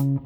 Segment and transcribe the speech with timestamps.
[0.00, 0.20] Hola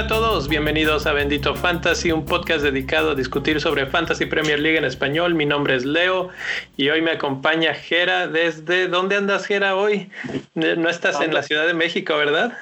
[0.00, 4.76] a todos, bienvenidos a Bendito Fantasy, un podcast dedicado a discutir sobre Fantasy Premier League
[4.76, 5.34] en español.
[5.34, 6.28] Mi nombre es Leo
[6.76, 8.86] y hoy me acompaña Jera desde...
[8.86, 10.10] ¿Dónde andas Jera hoy?
[10.52, 12.52] No estás en la Ciudad de México, ¿verdad?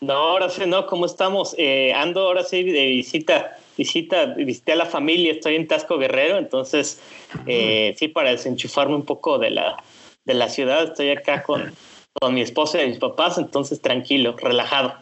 [0.00, 1.54] No, ahora sí no, ¿cómo estamos?
[1.58, 6.36] Eh, ando ahora sí de visita, visita, visité a la familia, estoy en Tasco Guerrero,
[6.36, 7.00] entonces
[7.46, 9.82] eh, sí, para desenchufarme un poco de la,
[10.24, 11.72] de la ciudad, estoy acá con,
[12.20, 14.94] con mi esposa y mis papás, entonces tranquilo, relajado.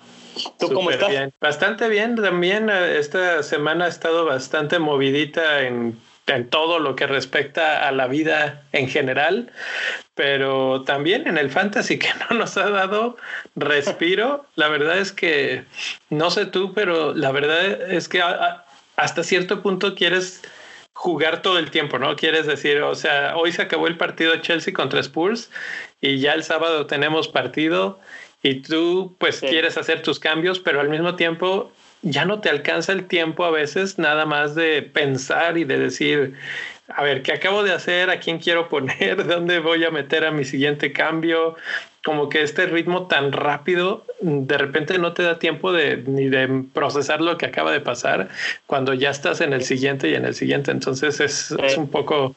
[0.58, 1.08] ¿Tú cómo estás?
[1.08, 1.32] Bien.
[1.40, 2.68] Bastante bien también.
[2.68, 8.06] Eh, esta semana ha estado bastante movidita en, en, todo lo que respecta a la
[8.06, 9.50] vida en general,
[10.14, 13.16] pero también en el fantasy que no nos ha dado
[13.54, 14.44] respiro.
[14.56, 15.64] la verdad es que,
[16.10, 18.20] no sé tú, pero la verdad es que
[18.96, 20.42] hasta cierto punto quieres
[20.92, 22.16] jugar todo el tiempo, ¿no?
[22.16, 25.50] Quieres decir, o sea, hoy se acabó el partido de Chelsea contra Spurs
[26.00, 28.00] y ya el sábado tenemos partido
[28.42, 31.70] y tú pues quieres hacer tus cambios, pero al mismo tiempo
[32.02, 36.34] ya no te alcanza el tiempo a veces nada más de pensar y de decir,
[36.88, 38.10] a ver, ¿qué acabo de hacer?
[38.10, 39.26] ¿A quién quiero poner?
[39.26, 41.56] ¿Dónde voy a meter a mi siguiente cambio?
[42.06, 46.62] Como que este ritmo tan rápido, de repente no te da tiempo de ni de
[46.72, 48.28] procesar lo que acaba de pasar
[48.66, 50.70] cuando ya estás en el siguiente y en el siguiente.
[50.70, 52.36] Entonces es, es un poco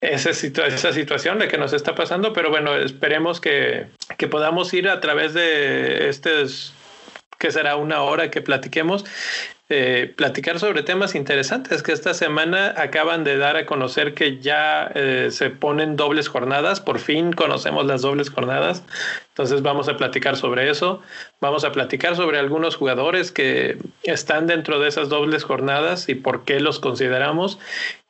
[0.00, 4.88] esa, esa situación de que nos está pasando, pero bueno, esperemos que, que podamos ir
[4.88, 6.72] a través de estos
[7.38, 9.04] que será una hora que platiquemos,
[9.70, 14.92] eh, platicar sobre temas interesantes que esta semana acaban de dar a conocer que ya
[14.94, 18.82] eh, se ponen dobles jornadas, por fin conocemos las dobles jornadas,
[19.28, 21.00] entonces vamos a platicar sobre eso,
[21.40, 26.44] vamos a platicar sobre algunos jugadores que están dentro de esas dobles jornadas y por
[26.44, 27.58] qué los consideramos.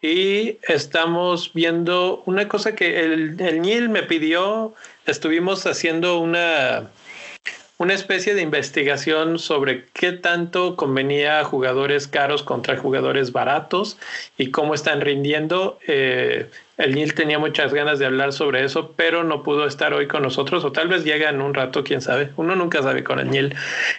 [0.03, 4.75] Y estamos viendo una cosa que el, el Nil me pidió,
[5.07, 6.91] estuvimos haciendo una
[7.85, 13.99] una especie de investigación sobre qué tanto convenía a jugadores caros contra jugadores baratos
[14.39, 15.79] y cómo están rindiendo.
[15.87, 20.09] Eh, el Nil tenía muchas ganas de hablar sobre eso, pero no pudo estar hoy
[20.09, 22.31] con nosotros, o tal vez llega en un rato, quién sabe.
[22.37, 23.55] Uno nunca sabe con el Nil.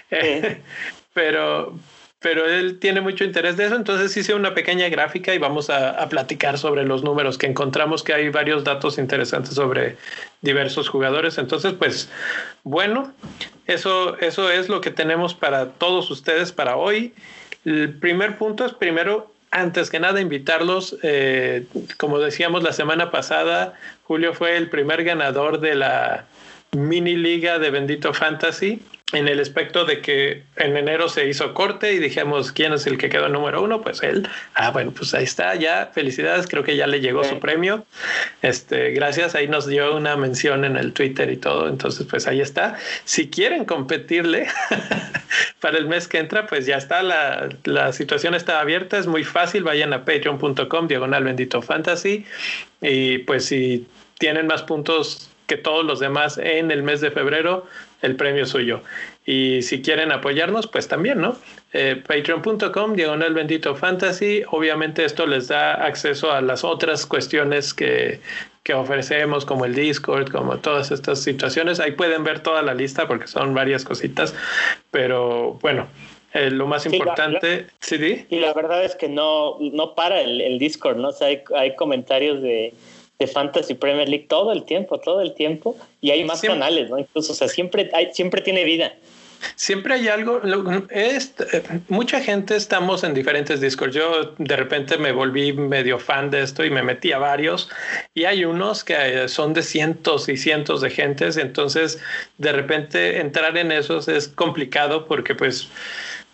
[1.14, 1.78] pero,
[2.26, 6.10] pero él tiene mucho interés de eso, entonces hice una pequeña gráfica y vamos a,
[6.10, 9.98] platicar sobre los números, que encontramos que hay varios datos interesantes sobre
[10.42, 11.38] diversos jugadores.
[11.38, 12.10] Entonces, pues
[12.64, 13.14] bueno,
[13.68, 17.14] eso, eso es lo que tenemos para todos ustedes para hoy.
[17.64, 23.76] El primer punto es primero, antes que nada, invitarlos, eh, como decíamos la semana pasada,
[24.06, 26.26] Julio fue el primer ganador de la
[26.72, 28.82] mini liga de Bendito Fantasy
[29.14, 32.98] en el aspecto de que en enero se hizo corte y dijimos quién es el
[32.98, 34.28] que quedó número uno, pues él.
[34.56, 37.86] Ah, bueno, pues ahí está, ya felicidades, creo que ya le llegó su premio.
[38.42, 42.42] Este, gracias, ahí nos dio una mención en el Twitter y todo, entonces pues ahí
[42.42, 42.78] está.
[43.04, 44.48] Si quieren competirle
[45.60, 49.24] para el mes que entra, pues ya está, la, la situación está abierta, es muy
[49.24, 52.26] fácil, vayan a patreon.com, diagonal bendito fantasy
[52.82, 53.86] y pues si
[54.18, 57.68] tienen más puntos que todos los demás en el mes de febrero,
[58.06, 58.82] el premio suyo.
[59.26, 61.36] Y si quieren apoyarnos, pues también, ¿no?
[61.74, 64.44] Eh, Patreon.com, diagonal bendito fantasy.
[64.52, 68.22] Obviamente esto les da acceso a las otras cuestiones que,
[68.64, 71.80] que ofrecemos, como el Discord, como todas estas situaciones.
[71.80, 74.36] Ahí pueden ver toda la lista porque son varias cositas.
[74.92, 75.88] Pero bueno,
[76.34, 78.26] eh, lo más importante, ¿sí?
[78.30, 81.08] Y la verdad es que no, no para el, el Discord, ¿no?
[81.08, 82.74] O sea, hay, hay comentarios de
[83.20, 85.78] de Fantasy Premier League todo el tiempo, todo el tiempo.
[86.02, 87.00] Y hay más canales, ¿no?
[87.00, 88.94] Incluso, o sea, siempre, hay, siempre tiene vida.
[89.56, 90.42] Siempre hay algo,
[90.90, 91.34] es,
[91.88, 93.94] mucha gente estamos en diferentes discos.
[93.94, 97.70] Yo de repente me volví medio fan de esto y me metí a varios
[98.14, 102.00] y hay unos que son de cientos y cientos de gentes, entonces
[102.38, 105.70] de repente entrar en esos es complicado porque pues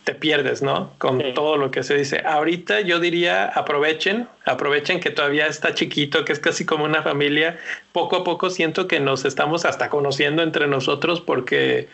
[0.03, 0.93] te pierdes, ¿no?
[0.97, 2.21] Con todo lo que se dice.
[2.25, 7.59] Ahorita yo diría aprovechen, aprovechen que todavía está chiquito, que es casi como una familia.
[7.91, 11.87] Poco a poco siento que nos estamos hasta conociendo entre nosotros porque,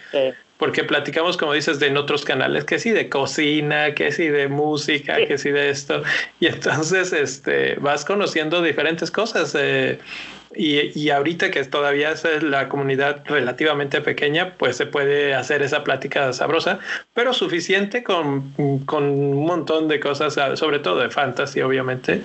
[0.58, 4.48] porque platicamos, como dices, de en otros canales, que sí de cocina, que sí de
[4.48, 6.04] música, que sí de esto.
[6.40, 9.56] Y entonces este, vas conociendo diferentes cosas.
[9.58, 10.00] Eh,
[10.56, 16.34] y, ahorita que todavía es la comunidad relativamente pequeña, pues se puede hacer esa plática
[16.34, 16.80] sabrosa,
[17.14, 18.54] pero suficiente con,
[18.86, 22.22] con un montón de cosas, sobre todo de fantasy, obviamente.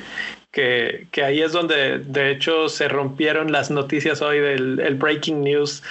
[0.52, 5.43] Que, que, ahí es donde de hecho se rompieron las noticias hoy del el breaking
[5.43, 5.82] news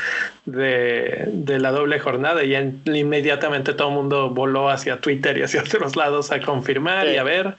[0.45, 2.55] de, de, la doble jornada y
[2.85, 7.23] inmediatamente todo el mundo voló hacia Twitter y hacia otros lados a confirmar y a
[7.23, 7.55] ver.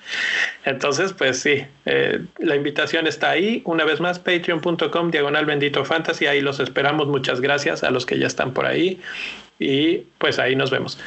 [0.64, 3.62] Entonces, pues sí, eh, la invitación está ahí.
[3.64, 7.08] Una vez más, patreon.com, diagonal bendito fantasy, ahí los esperamos.
[7.08, 9.00] Muchas gracias a los que ya están por ahí
[9.58, 10.98] y pues ahí nos vemos.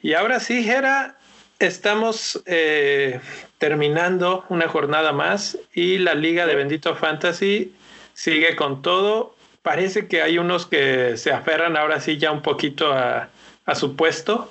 [0.00, 1.16] Y ahora sí, Gera,
[1.66, 3.20] estamos eh,
[3.58, 7.74] terminando una jornada más y la liga de Bendito Fantasy
[8.12, 9.34] sigue con todo.
[9.62, 13.28] Parece que hay unos que se aferran ahora sí ya un poquito a,
[13.74, 14.50] su puesto.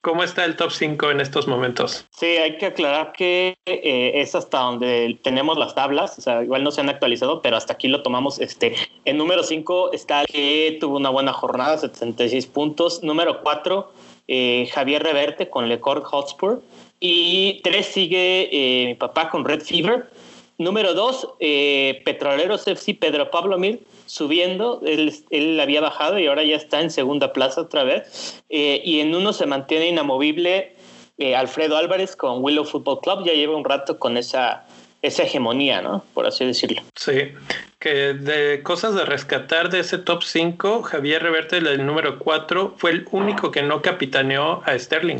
[0.00, 2.06] ¿Cómo está el top 5 en estos momentos?
[2.10, 6.62] Sí, hay que aclarar que eh, es hasta donde tenemos las tablas, o sea, igual
[6.62, 8.40] no se han actualizado, pero hasta aquí lo tomamos.
[8.40, 8.74] Este,
[9.04, 13.02] en número 5 está que tuvo una buena jornada, 76 puntos.
[13.02, 13.92] Número 4,
[14.28, 16.62] eh, Javier Reverte con Lecor Hotspur.
[17.00, 20.10] Y 3 sigue eh, mi papá con Red Fever.
[20.58, 24.80] Número 2, eh, Petroleros FC Pedro Pablo Mir subiendo.
[24.84, 28.42] Él, él, había bajado y ahora ya está en segunda plaza otra vez.
[28.48, 30.74] y en uno se mantiene inamovible
[31.36, 33.24] Alfredo Álvarez con Willow Football Club.
[33.26, 34.66] Ya lleva un rato con esa,
[35.02, 36.04] esa hegemonía, ¿no?
[36.14, 36.82] Por así decirlo.
[36.96, 37.32] Sí,
[37.78, 42.90] que de cosas de rescatar de ese top 5, Javier Reverte, el número 4, fue
[42.90, 45.18] el único que no capitaneó a Sterling.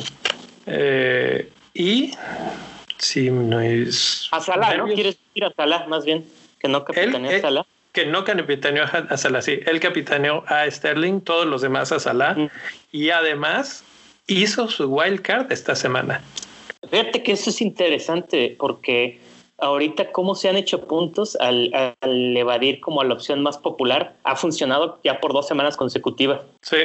[0.67, 2.13] Eh, y
[2.99, 4.29] si no es.
[4.33, 4.87] A Salah, ¿no?
[4.87, 6.25] ¿Quieres decir a Salah más bien?
[6.59, 7.67] Que no capitaneó a eh, Salah.
[7.93, 9.61] Que no capitaneó a Salah, sí.
[9.65, 12.35] Él capitaneó a Sterling, todos los demás a Salah.
[12.35, 12.51] Mm.
[12.91, 13.85] Y además
[14.27, 16.23] hizo su wild card esta semana.
[16.91, 19.21] Fíjate que eso es interesante porque
[19.59, 21.73] ahorita cómo se han hecho puntos al,
[22.37, 26.41] evadir como a la opción más popular ha funcionado ya por dos semanas consecutivas.
[26.63, 26.79] Sí,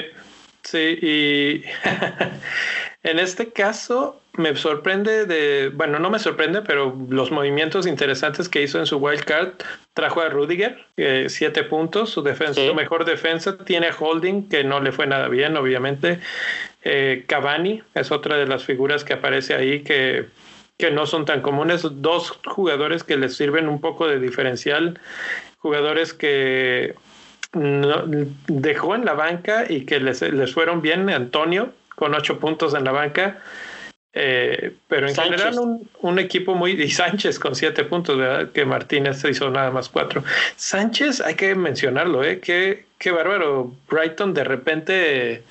[0.64, 1.64] sí, y
[3.04, 8.64] en este caso me sorprende de, bueno, no me sorprende, pero los movimientos interesantes que
[8.64, 9.50] hizo en su wild card
[9.94, 10.84] trajo a Rudiger,
[11.28, 15.56] siete puntos, su defensa, su mejor defensa, tiene Holding, que no le fue nada bien,
[15.56, 16.20] obviamente.
[16.84, 20.26] Eh, Cavani es otra de las figuras que aparece ahí que
[20.78, 25.00] que no son tan comunes, dos jugadores que les sirven un poco de diferencial,
[25.58, 26.96] jugadores que
[27.54, 32.84] dejó en la banca y que les, les, fueron bien, Antonio con ocho puntos en
[32.84, 33.40] la banca,
[34.14, 35.56] eh, pero en general
[36.02, 36.72] un, equipo muy...
[36.72, 38.52] Y Sánchez con siete puntos, ¿verdad?
[38.52, 40.24] Que Martínez hizo nada más cuatro.
[40.56, 42.40] Sánchez, hay que mencionarlo, ¿eh?
[42.40, 43.74] Qué, qué bárbaro.
[43.90, 45.44] Brighton de repente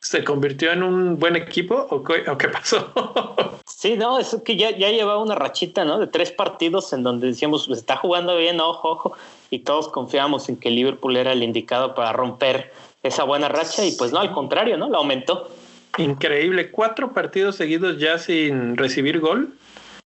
[0.00, 2.92] se convirtió en un buen equipo o qué, pasó?
[3.66, 5.98] sí, no, es que ya, ya llevaba una rachita, ¿no?
[5.98, 9.12] De tres partidos en donde decíamos, pues está jugando bien, ojo, ojo,
[9.50, 13.92] y todos confiábamos en que Liverpool era el indicado para romper esa buena racha y
[13.92, 14.88] pues no, al contrario, ¿no?
[14.88, 15.50] La aumentó.
[15.98, 19.52] Increíble, cuatro partidos seguidos ya sin recibir gol.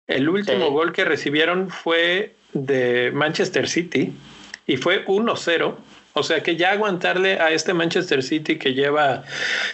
[0.07, 4.13] El último gol que recibieron fue de Manchester City
[4.67, 5.75] y fue 1-0
[6.13, 9.23] o sea que ya aguantarle a este Manchester City que lleva,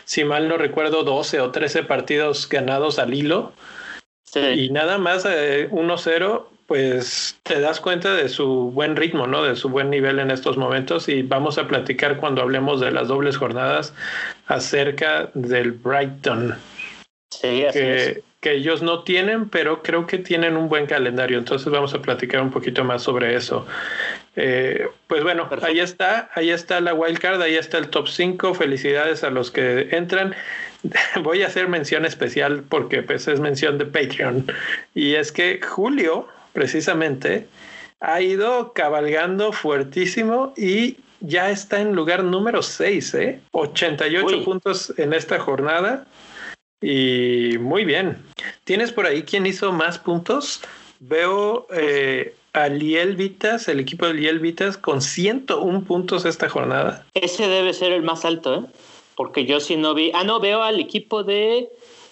[0.05, 3.53] si mal no recuerdo, 12 o 13 partidos ganados al hilo
[4.35, 9.43] y nada más 1-0, eh, pues te das cuenta de su buen ritmo, ¿no?
[9.43, 13.07] De su buen nivel en estos momentos y vamos a platicar cuando hablemos de las
[13.07, 13.93] dobles jornadas
[14.47, 16.55] acerca del Brighton.
[17.29, 21.37] Sí, así que, que ellos no tienen, pero creo que tienen un buen calendario.
[21.37, 23.65] Entonces vamos a platicar un poquito más sobre eso.
[24.39, 28.53] Eh, pues bueno, ahí está, ahí está la wildcard, ahí está el top 5.
[28.53, 30.35] Felicidades a los que entran.
[31.23, 34.45] Voy a hacer mención especial porque pues, es mención de Patreon.
[34.93, 37.47] Y es que Julio, precisamente,
[37.99, 43.41] ha ido cabalgando fuertísimo y ya está en lugar número 6, ¿eh?
[43.51, 46.05] 88 puntos en esta jornada.
[46.79, 48.23] Y muy bien.
[48.65, 50.61] ¿Tienes por ahí quién hizo más puntos?
[50.99, 57.05] Veo eh, a Liel Vitas, el equipo de Liel Vitas, con 101 puntos esta jornada.
[57.13, 58.61] Ese debe ser el más alto, ¿eh?
[59.15, 60.11] Porque yo sí no vi.
[60.13, 61.69] Ah, no, veo al equipo de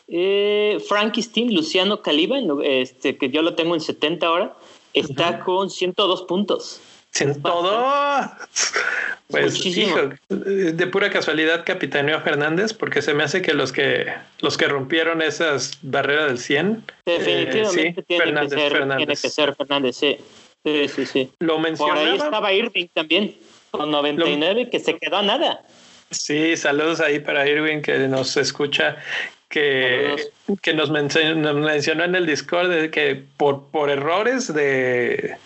[0.08, 4.56] eh, Frankie Steam, Luciano Caliba, este, que yo lo tengo en 70 ahora.
[4.94, 6.80] Está con 102 puntos.
[7.16, 8.26] 102.
[9.28, 14.14] Pues hijo, de pura casualidad capitaneó a Fernández porque se me hace que los que
[14.40, 18.98] los que rompieron esas barreras del 100 definitivamente eh, tiene, que ser, Fernández.
[18.98, 20.18] tiene que ser Fernández, sí.
[20.64, 22.00] Sí, sí, Lo mencionaba.
[22.00, 23.36] Por ahí estaba Irving también
[23.72, 25.62] con 99 que se quedó a nada.
[26.12, 28.98] Sí, saludos ahí para Irving que nos escucha
[29.50, 30.16] que,
[30.62, 35.38] que nos mencionó, nos mencionó en el Discord de que por, por errores de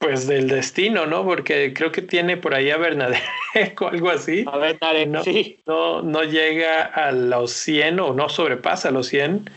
[0.00, 1.24] pues del destino, ¿no?
[1.26, 3.20] Porque creo que tiene por ahí a Bernadette
[3.80, 4.46] o algo así.
[4.50, 5.60] A Bernadette, no, sí.
[5.66, 9.50] No, no llega a los 100 o no sobrepasa los 100.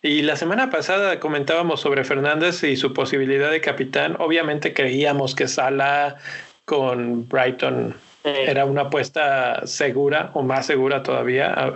[0.00, 4.14] Y la semana pasada comentábamos sobre Fernández y su posibilidad de capitán.
[4.20, 6.16] Obviamente creíamos que Sala
[6.64, 11.74] con Brighton era una apuesta segura o más segura todavía.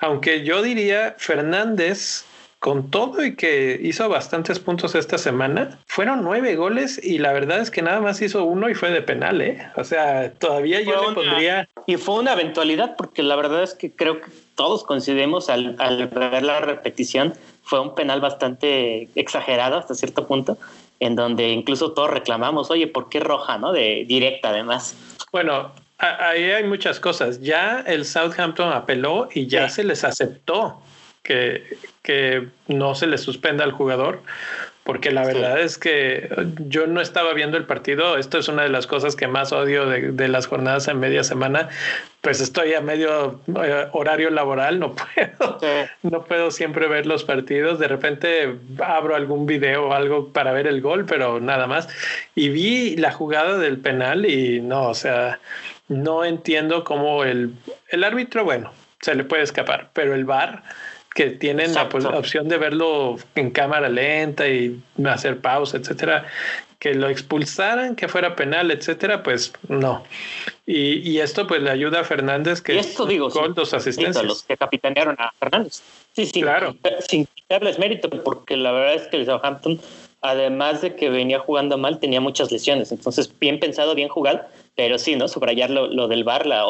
[0.00, 2.24] Aunque yo diría Fernández
[2.62, 7.58] con todo y que hizo bastantes puntos esta semana, fueron nueve goles y la verdad
[7.58, 9.68] es que nada más hizo uno y fue de penal, ¿eh?
[9.74, 11.68] O sea, todavía yo le pondría...
[11.88, 16.06] Y fue una eventualidad porque la verdad es que creo que todos coincidimos al, al
[16.06, 20.56] ver la repetición, fue un penal bastante exagerado hasta cierto punto,
[21.00, 23.72] en donde incluso todos reclamamos, oye, ¿por qué roja, no?
[23.72, 24.94] De directa además.
[25.32, 27.40] Bueno, ahí hay muchas cosas.
[27.40, 30.80] Ya el Southampton apeló y ya se les aceptó
[31.22, 34.22] que, que no se le suspenda al jugador,
[34.84, 36.28] porque la verdad es que
[36.66, 38.16] yo no estaba viendo el partido.
[38.18, 41.68] Esto es una de las cosas que más odio de, las jornadas en media semana.
[42.20, 45.60] Pues estoy a medio eh, horario laboral, no puedo,
[46.02, 47.78] no puedo siempre ver los partidos.
[47.78, 51.88] De repente abro algún video o algo para ver el gol, pero nada más.
[52.34, 55.38] Y vi la jugada del penal y no, o sea,
[55.86, 57.54] no entiendo cómo el,
[57.88, 60.64] el árbitro, bueno, se le puede escapar, pero el VAR
[61.14, 66.26] que tienen la, pues, opción de verlo en cámara lenta y hacer pausa, etcétera,
[66.78, 70.02] que lo expulsaran, que fuera penal, etcétera, pues no.
[70.66, 74.24] Y, y esto pues le ayuda a Fernández que y esto digo, con dos asistencias.
[74.24, 75.82] los que capitanearon a Fernández.
[76.14, 76.74] Sí, sí, claro.
[77.08, 79.80] sin quitarles mérito, porque la verdad es que el Southampton,
[80.22, 82.90] además de que venía jugando mal, tenía muchas lesiones.
[82.90, 84.42] Entonces, bien pensado, bien jugado
[84.74, 85.28] pero sí, ¿no?
[85.28, 86.64] Subrayar lo, del bar, la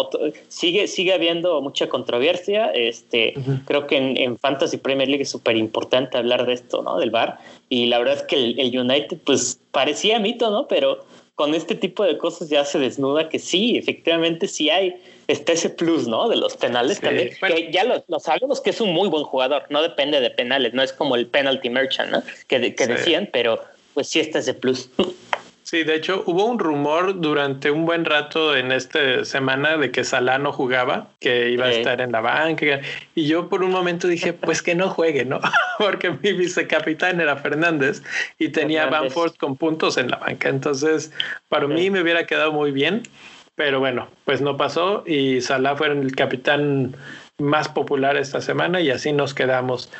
[0.48, 2.70] sigue, sigue habiendo mucha controversia.
[2.72, 6.98] Este, Creo que en, Fantasy Premier League es súper importante hablar de esto, ¿no?
[6.98, 7.38] Del bar.
[7.68, 10.66] Y la verdad es que el, United, pues parecía mito, ¿no?
[10.66, 11.04] Pero
[11.36, 14.96] con este tipo de cosas ya se desnuda que sí, efectivamente sí hay,
[15.28, 16.28] está ese plus, ¿no?
[16.28, 17.30] De los penales también.
[17.40, 20.82] Que ya lo, sabemos que es un muy buen jugador, no depende de penales, no
[20.82, 22.22] es como el penalty merchant, ¿no?
[22.48, 23.60] Que, que decían, pero
[23.94, 24.90] pues sí está ese plus.
[25.72, 30.04] Sí, de hecho hubo un rumor durante un buen rato en esta semana de que
[30.04, 32.82] Salah no jugaba, que iba a estar en la banca.
[33.14, 35.40] Y yo por un momento dije, pues que no juegue, ¿no?
[35.78, 38.02] Porque mi vicecapitán era Fernández
[38.38, 40.50] y tenía Banford con puntos en la banca.
[40.50, 41.10] Entonces,
[41.48, 43.04] para mí me hubiera quedado muy bien.
[43.54, 46.94] Pero bueno, pues no pasó y Salah fue el capitán
[47.38, 49.90] más popular esta semana y así nos quedamos.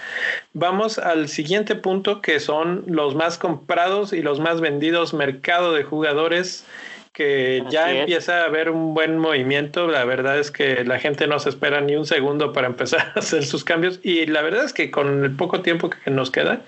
[0.52, 5.84] Vamos al siguiente punto que son los más comprados y los más vendidos mercado de
[5.84, 6.64] jugadores
[7.12, 9.86] que ya empieza a haber un buen movimiento.
[9.86, 13.20] La verdad es que la gente no se espera ni un segundo para empezar a
[13.20, 16.62] hacer sus cambios y la verdad es que con el poco tiempo que nos queda,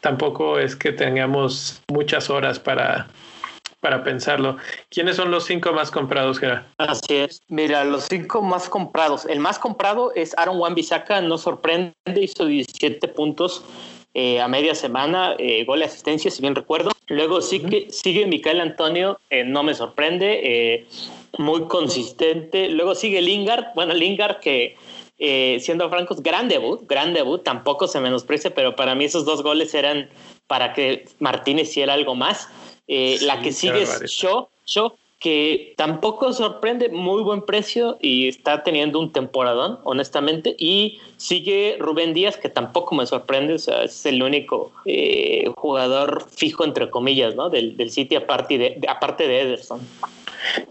[0.00, 3.08] tampoco es que tengamos muchas horas para
[3.82, 4.56] para pensarlo.
[4.90, 6.62] ¿Quiénes son los cinco más comprados, Gerard?
[6.78, 7.42] Así es.
[7.48, 9.26] Mira, los cinco más comprados.
[9.26, 13.64] El más comprado es Aaron Wan-Bissaka, no sorprende, hizo 17 puntos
[14.14, 16.92] eh, a media semana, eh, gol de asistencia, si bien recuerdo.
[17.08, 20.86] Luego sigue, sigue Micael Antonio, eh, no me sorprende,
[21.38, 22.68] muy consistente.
[22.68, 24.76] Luego sigue Lingard, bueno, Lingard que
[25.60, 29.74] siendo francos, gran debut, gran debut, tampoco se menosprecia, pero para mí esos dos goles
[29.74, 30.08] eran
[30.46, 32.48] para que Martínez hiciera algo más.
[32.94, 38.62] Eh, la que sigue es Shaw, Shaw, que tampoco sorprende, muy buen precio y está
[38.64, 40.54] teniendo un temporadón, honestamente.
[40.58, 46.26] Y sigue Rubén Díaz, que tampoco me sorprende, o sea, es el único eh, jugador
[46.36, 47.48] fijo, entre comillas, ¿no?
[47.48, 49.80] Del, del City, aparte de, aparte de Ederson.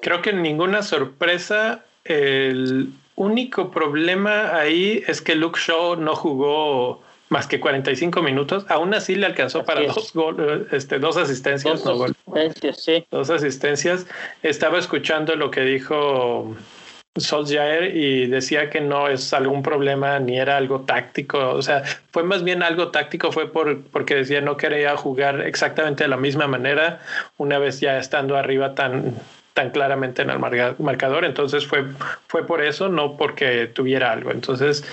[0.01, 1.83] Creo que ninguna sorpresa.
[2.03, 7.01] El único problema ahí es que Luke Shaw no jugó
[7.31, 8.65] más que 45 minutos.
[8.67, 11.81] Aún así le alcanzó para dos, gol, este, dos asistencias.
[11.81, 13.05] Dos asistencias, sí.
[13.09, 14.05] Dos asistencias.
[14.43, 16.53] Estaba escuchando lo que dijo
[17.15, 21.51] Solskjaer y decía que no es algún problema ni era algo táctico.
[21.51, 26.03] O sea, fue más bien algo táctico, fue por, porque decía no quería jugar exactamente
[26.03, 26.99] de la misma manera
[27.37, 29.15] una vez ya estando arriba tan
[29.53, 31.83] tan claramente en el marcador, entonces fue,
[32.27, 34.31] fue por eso, no porque tuviera algo.
[34.31, 34.85] Entonces,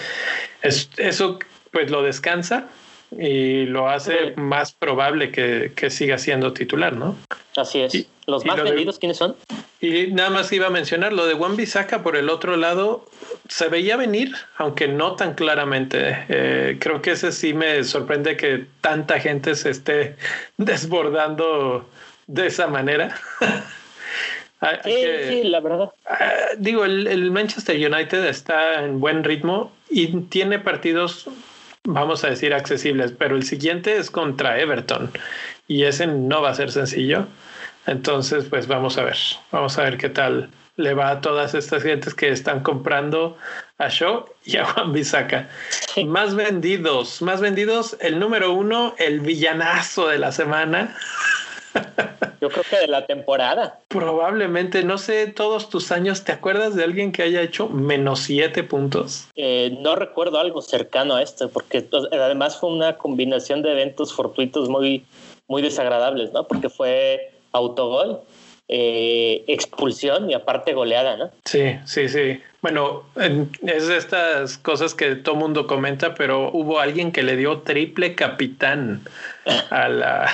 [0.63, 1.39] es, eso
[1.73, 2.69] pues lo descansa
[3.11, 7.17] y lo hace más probable que, siga siendo titular, ¿no?
[7.57, 8.07] Así es.
[8.27, 9.35] ¿Los más vendidos quiénes son?
[9.81, 13.07] Y nada más iba a mencionar lo de Juan Bisaca por el otro lado,
[13.49, 16.27] se veía venir, aunque no tan claramente.
[16.29, 20.17] Eh, creo que ese sí me sorprende que tanta gente se esté
[20.59, 21.89] desbordando
[22.27, 23.19] de esa manera.
[24.85, 24.93] sí,
[25.29, 25.91] sí, la verdad.
[26.07, 31.31] Ah, digo, el Manchester United está en buen ritmo y tiene partidos
[31.89, 35.11] vamos a decir, accesibles, pero el siguiente es contra Everton
[35.67, 37.27] y ese no va a ser sencillo.
[37.87, 39.17] Entonces, pues vamos a ver,
[39.51, 43.37] vamos a ver qué tal le va a todas estas gentes que están comprando
[43.79, 45.49] a Shaw y a Juan Bisaca.
[46.07, 50.95] Más vendidos, más vendidos, el número uno, el villanazo de la semana.
[52.41, 53.81] Yo creo que de la temporada.
[53.89, 58.63] Probablemente, no sé, todos tus años, ¿te acuerdas de alguien que haya hecho menos siete
[58.63, 59.29] puntos?
[59.35, 64.13] Eh, no recuerdo algo cercano a esto, porque pues, además fue una combinación de eventos
[64.13, 65.05] fortuitos muy,
[65.49, 66.47] muy desagradables, ¿no?
[66.47, 68.21] Porque fue autogol,
[68.69, 71.31] eh, expulsión y aparte goleada, ¿no?
[71.45, 72.41] Sí, sí, sí.
[72.61, 73.05] Bueno,
[73.67, 78.15] es de estas cosas que todo mundo comenta, pero hubo alguien que le dio triple
[78.15, 79.03] capitán
[79.71, 80.31] a la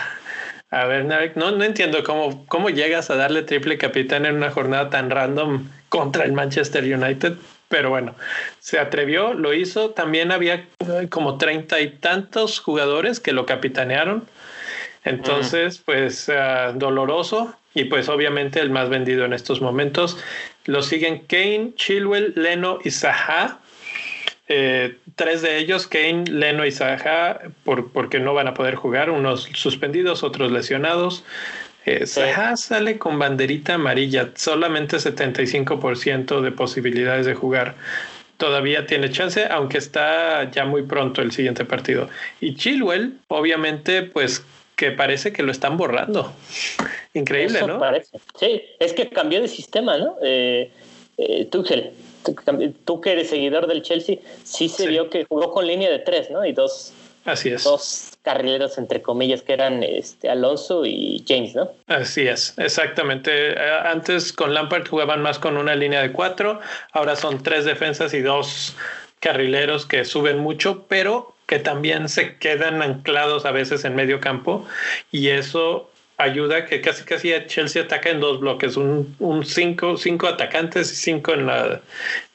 [0.75, 1.05] a ver,
[1.37, 5.69] no, no entiendo cómo, cómo llegas a darle triple capitán en una jornada tan random
[5.89, 7.35] contra el Manchester United,
[7.69, 8.17] pero bueno,
[8.59, 9.91] se atrevió, lo hizo.
[9.91, 10.67] También había
[11.11, 14.27] como treinta y tantos jugadores que lo capitanearon.
[15.05, 20.19] Entonces, pues uh, doloroso y pues obviamente el más vendido en estos momentos.
[20.65, 23.61] Lo siguen Kane, Chilwell, Leno y Zaha
[24.49, 29.11] eh, tres de ellos, Kane, Leno y Zaha, por, porque no van a poder jugar,
[29.11, 31.25] unos suspendidos, otros lesionados.
[31.87, 37.75] Eh, sale con banderita amarilla, solamente 75% de posibilidades de jugar.
[38.39, 42.09] Todavía tiene chance, aunque está ya muy pronto el siguiente partido.
[42.41, 44.45] Y Chilwell, obviamente, pues
[44.77, 46.33] que parece que lo están borrando.
[47.13, 47.79] Increíble, ¿no?
[47.79, 48.19] Parece.
[48.41, 50.17] Sí, es que cambió de sistema, ¿no?
[50.23, 50.73] Eh,
[51.17, 51.93] eh Tuchel
[52.85, 56.31] tú que eres seguidor del Chelsea, sí se vio que jugó con línea de tres,
[56.31, 56.45] ¿no?
[56.45, 56.93] Y dos,
[57.25, 57.65] Así es.
[57.65, 61.71] Dos carrileros, entre comillas, que eran este, Alonso y James, ¿no?
[61.87, 63.53] Así es, exactamente.
[63.53, 66.61] Eh, antes con Lampard jugaban más con una línea de cuatro,
[66.93, 68.77] ahora son tres defensas y dos
[69.21, 74.67] carrileros que suben mucho, pero que también se quedan anclados a veces en medio campo
[75.11, 80.29] y eso ayuda que casi casi Chelsea ataca en dos bloques, un, un cinco, cinco
[80.29, 81.81] atacantes y cinco en la,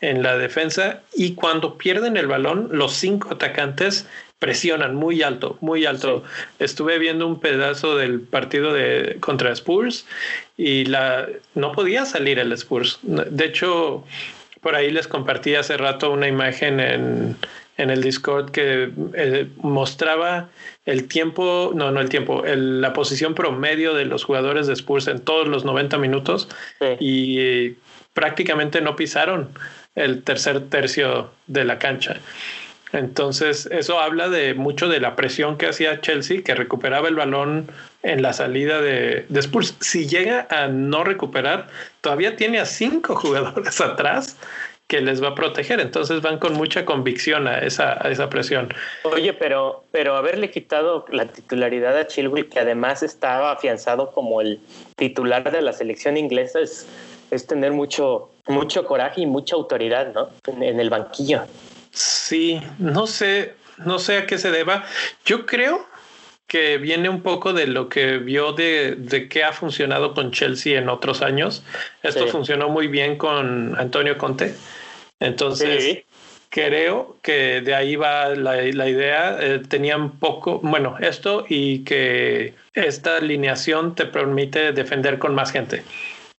[0.02, 1.02] en la defensa.
[1.16, 4.06] Y cuando pierden el balón, los cinco atacantes
[4.40, 6.24] presionan muy alto, muy alto.
[6.60, 10.06] Estuve viendo un pedazo del partido de contra Spurs
[10.58, 13.00] y la no podía salir el Spurs.
[13.04, 14.06] De hecho,
[14.62, 17.36] por ahí les compartí hace rato una imagen en,
[17.78, 20.50] en el Discord que eh, mostraba
[20.90, 25.20] el tiempo, no, no el tiempo, la posición promedio de los jugadores de Spurs en
[25.20, 26.50] todos los 90 minutos
[27.00, 27.76] y eh,
[28.14, 29.50] prácticamente no pisaron
[29.94, 32.18] el tercer tercio de la cancha.
[32.92, 37.68] Entonces, eso habla de mucho de la presión que hacía Chelsea, que recuperaba el balón
[38.02, 39.76] en la salida de, de, Spurs.
[39.80, 41.68] Si llega a no recuperar,
[42.02, 44.38] todavía tiene a cinco jugadores atrás
[44.90, 45.80] que les va a proteger.
[45.80, 48.74] Entonces van con mucha convicción a esa, a esa presión.
[49.04, 54.60] Oye, pero, pero haberle quitado la titularidad a Chilwell, que además estaba afianzado como el
[54.96, 56.88] titular de la selección inglesa, es,
[57.30, 60.32] es tener mucho, mucho coraje y mucha autoridad, ¿no?
[60.48, 61.44] En, el banquillo.
[61.92, 64.86] Sí, no sé, no sé a qué se deba.
[65.24, 65.86] Yo creo
[66.48, 70.80] que viene un poco de lo que vio de, de qué ha funcionado con Chelsea
[70.80, 71.64] en otros años.
[72.02, 74.56] Esto funcionó muy bien con Antonio Conte
[75.20, 76.04] entonces,
[76.50, 79.38] creo que de ahí va la, idea.
[79.40, 85.84] Eh, tenían poco, bueno, esto y que esta alineación te permite defender con más gente.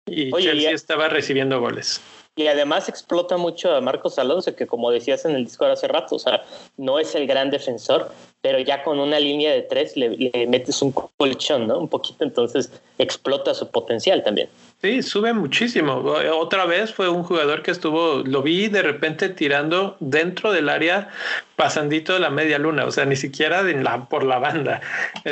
[0.07, 2.01] Y Chelsea estaba recibiendo goles.
[2.35, 6.15] Y además explota mucho a Marcos Alonso, que como decías en el Discord hace rato,
[6.15, 6.43] o sea,
[6.77, 8.09] no es el gran defensor,
[8.41, 11.77] pero ya con una línea de tres le, le metes un colchón, ¿no?
[11.77, 14.47] Un poquito, entonces explota su potencial también.
[14.81, 15.93] Sí, sube muchísimo.
[16.39, 21.09] Otra vez fue un jugador que estuvo, lo vi de repente tirando dentro del área,
[21.55, 24.81] pasandito de la media luna, o sea, ni siquiera la, por la banda.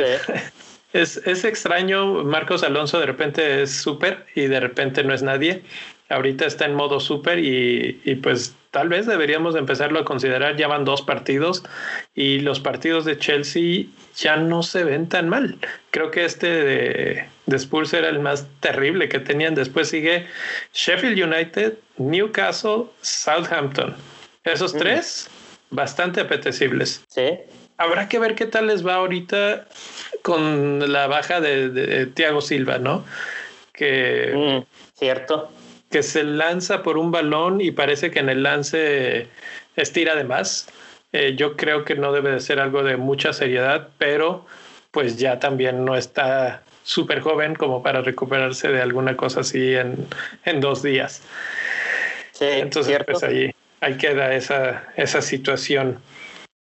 [0.91, 5.62] Es, es, extraño, Marcos Alonso de repente es súper y de repente no es nadie.
[6.10, 10.58] Ahorita está en modo súper y, y pues tal vez deberíamos empezarlo a considerar.
[10.58, 11.63] Ya van dos partidos
[12.15, 15.60] y los partidos de Chelsea ya no se ven tan mal.
[15.91, 19.54] Creo que este de, de Spurs era el más terrible que tenían.
[19.54, 20.26] Después sigue
[20.74, 23.95] Sheffield United, Newcastle, Southampton.
[24.43, 24.78] Esos mm.
[24.80, 25.30] tres
[25.69, 27.04] bastante apetecibles.
[27.08, 27.38] Sí.
[27.78, 29.67] Habrá que ver qué tal les va ahorita
[30.24, 33.06] con la baja de, de Thiago Silva, ¿no?
[33.74, 34.34] Que.
[34.36, 35.52] Mm, cierto
[35.89, 39.28] que se lanza por un balón y parece que en el lance
[39.75, 40.67] estira de más.
[41.12, 44.45] Eh, yo creo que no debe de ser algo de mucha seriedad, pero
[44.91, 50.08] pues ya también no está súper joven como para recuperarse de alguna cosa así en,
[50.45, 51.23] en dos días.
[52.32, 55.99] Sí, Entonces, pues ahí, ahí queda esa, esa situación.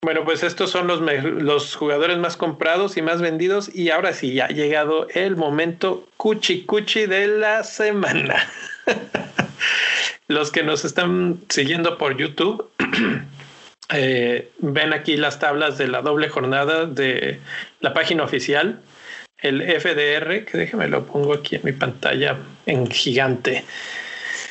[0.03, 4.33] Bueno, pues estos son los, los jugadores más comprados y más vendidos y ahora sí,
[4.33, 8.49] ya ha llegado el momento cuchi cuchi de la semana.
[10.29, 12.71] los que nos están siguiendo por YouTube,
[13.93, 17.41] eh, ven aquí las tablas de la doble jornada de
[17.81, 18.81] la página oficial,
[19.39, 23.65] el FDR, que déjeme lo pongo aquí en mi pantalla en gigante.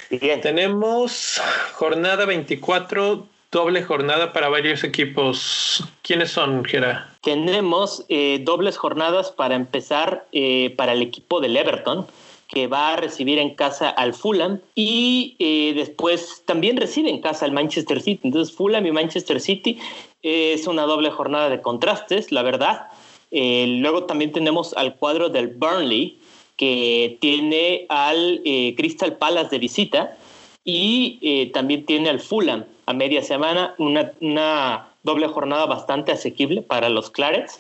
[0.09, 0.41] Bien.
[0.41, 1.39] Tenemos
[1.73, 5.83] jornada 24, doble jornada para varios equipos.
[6.01, 7.13] ¿Quiénes son, Gera?
[7.21, 12.07] Tenemos eh, dobles jornadas para empezar eh, para el equipo del Everton
[12.49, 17.45] que va a recibir en casa al Fulham y eh, después también recibe en casa
[17.45, 18.19] al Manchester City.
[18.23, 19.77] Entonces Fulham y Manchester City
[20.23, 22.87] es una doble jornada de contrastes, la verdad.
[23.31, 26.19] luego también tenemos al cuadro del Burnley,
[26.57, 28.41] que tiene al
[28.75, 30.17] Crystal Palace de visita
[30.65, 36.89] y también tiene al Fulham a media semana, una, una doble jornada bastante asequible para
[36.89, 37.59] los Clarets.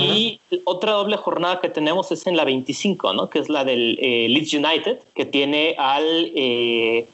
[0.00, 3.30] Y otra doble jornada que tenemos es en la 25, ¿no?
[3.30, 7.06] Que es la del eh, Leeds United, que tiene al, eh,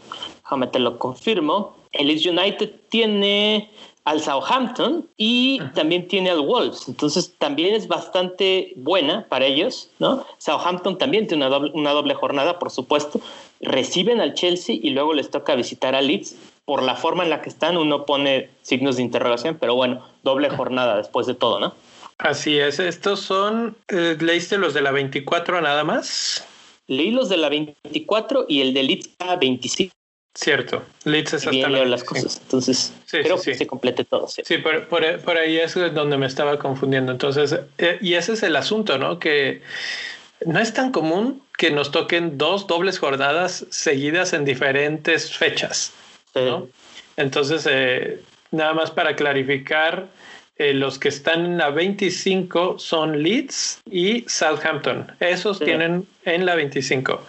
[0.42, 3.70] déjame te lo confirmo, el Leeds United tiene
[4.04, 6.88] al Southampton y también tiene al Wolves.
[6.88, 10.24] Entonces también es bastante buena para ellos, ¿no?
[10.38, 13.20] Southampton también tiene una doble, una doble jornada, por supuesto.
[13.60, 17.42] Reciben al Chelsea y luego les toca visitar al Leeds por la forma en la
[17.42, 21.74] que están, uno pone signos de interrogación, pero bueno, doble jornada después de todo, ¿no?
[22.22, 26.46] Así es, estos son, eh, ¿leíste los de la 24 nada más?
[26.86, 29.92] Leí los de la 24 y el de Leeds a 25.
[30.34, 34.28] Cierto, Leeds es hasta la las cosas, entonces creo que se complete todo.
[34.28, 37.10] Sí, por, por, ahí es donde me estaba confundiendo.
[37.10, 39.18] Entonces, eh, y ese es el asunto, ¿no?
[39.18, 39.60] Que
[40.46, 45.92] no es tan común que nos toquen dos dobles jornadas seguidas en diferentes fechas.
[47.16, 50.08] Entonces, eh, nada más para clarificar,
[50.56, 55.10] eh, los que están en la 25 son Leeds y Southampton.
[55.20, 57.20] Esos tienen en la 25.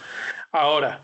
[0.52, 1.00] Ahora,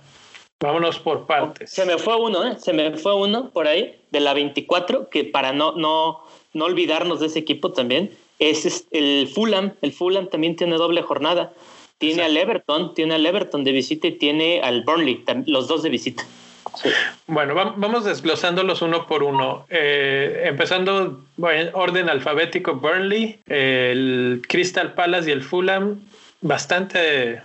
[0.61, 1.70] vámonos por partes.
[1.70, 2.56] Se me fue uno, ¿eh?
[2.59, 6.20] Se me fue uno por ahí de la 24, que para no, no,
[6.52, 9.74] no olvidarnos de ese equipo también, es el Fulham.
[9.80, 11.52] El Fulham también tiene doble jornada.
[11.98, 15.90] Tiene al Everton, tiene al Everton de visita y tiene al Burnley, los dos de
[15.90, 16.24] visita.
[17.27, 19.66] Bueno, vamos desglosándolos uno por uno.
[19.69, 26.01] Eh, empezando en orden alfabético, Burnley, el Crystal Palace y el Fulham,
[26.40, 27.43] bastante,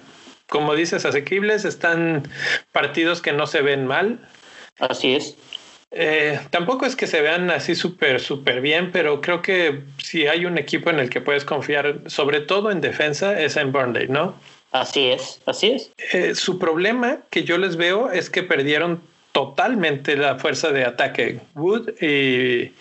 [0.48, 1.66] como dices, asequibles.
[1.66, 2.24] Están
[2.72, 4.20] partidos que no se ven mal.
[4.80, 5.38] Así es.
[5.92, 10.46] Eh, tampoco es que se vean así súper, súper bien, pero creo que si hay
[10.46, 14.36] un equipo en el que puedes confiar, sobre todo en defensa, es en Burnley, ¿no?
[14.72, 15.92] Así es, así es.
[16.12, 19.02] Eh, su problema que yo les veo es que perdieron
[19.36, 21.42] totalmente la fuerza de ataque.
[21.56, 22.74] Wood y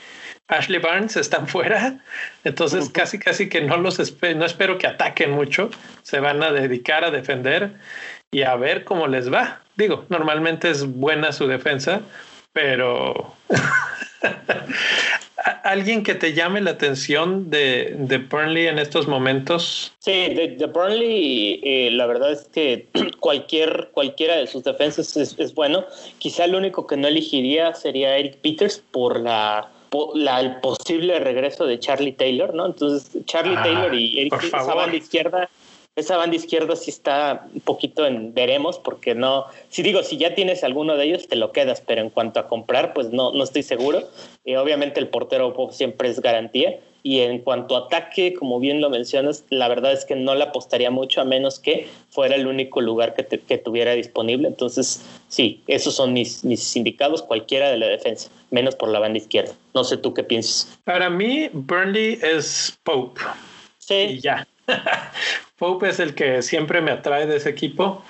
[0.47, 1.99] Ashley Barnes están fuera,
[2.45, 3.99] entonces casi casi que no los
[4.37, 5.69] no espero que ataquen mucho,
[6.05, 7.73] se van a dedicar a defender
[8.31, 9.63] y a ver cómo les va.
[9.77, 12.03] Digo, normalmente es buena su defensa,
[12.53, 13.35] pero
[15.63, 19.93] ¿Alguien que te llame la atención de, de Burnley en estos momentos?
[19.99, 22.89] Sí, de, Burnley, eh, la verdad es que
[23.21, 25.85] cualquier, cualquiera de sus defensas es, bueno.
[26.19, 29.69] Quizá el único que no elegiría sería Eric Peters por la,
[30.15, 32.65] la el posible regreso de Charlie Taylor, ¿no?
[32.65, 35.51] Entonces, Charlie ah, Taylor y Eric Peters, a la izquierda
[35.97, 40.35] esa banda izquierda sí está un poquito en veremos, porque no, si digo, si ya
[40.35, 43.45] tienes alguno de ellos, te lo quedas, pero en cuanto a comprar, pues no, no
[43.45, 44.03] estoy seguro.
[44.45, 46.81] Obviamente el portero siempre es garantía.
[47.07, 50.45] Y en cuanto a ataque, como bien lo mencionas, la verdad es que no le
[50.45, 54.49] apostaría mucho a menos que fuera el único lugar que, que tuviera disponible.
[54.49, 59.19] Entonces, sí, esos son mis, mis indicados, cualquiera de la defensa, menos por la banda
[59.19, 59.53] izquierda.
[59.75, 60.79] No sé tú qué piensas.
[60.85, 63.21] Para mí, Burnley es Pope.
[63.79, 63.95] Sí.
[63.95, 64.49] Y ya.
[65.59, 68.05] Pope es el que siempre me atrae de ese equipo.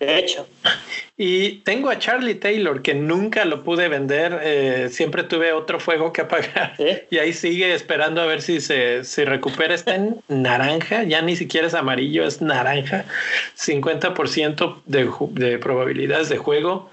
[0.00, 0.46] De hecho.
[1.20, 4.38] Y tengo a Charlie Taylor, que nunca lo pude vender.
[4.40, 6.74] Eh, siempre tuve otro fuego que apagar.
[7.10, 9.74] Y ahí sigue esperando a ver si se si recupera.
[9.74, 13.04] Está en naranja, ya ni siquiera es amarillo, es naranja.
[13.58, 16.88] 50% de, de probabilidades de juego.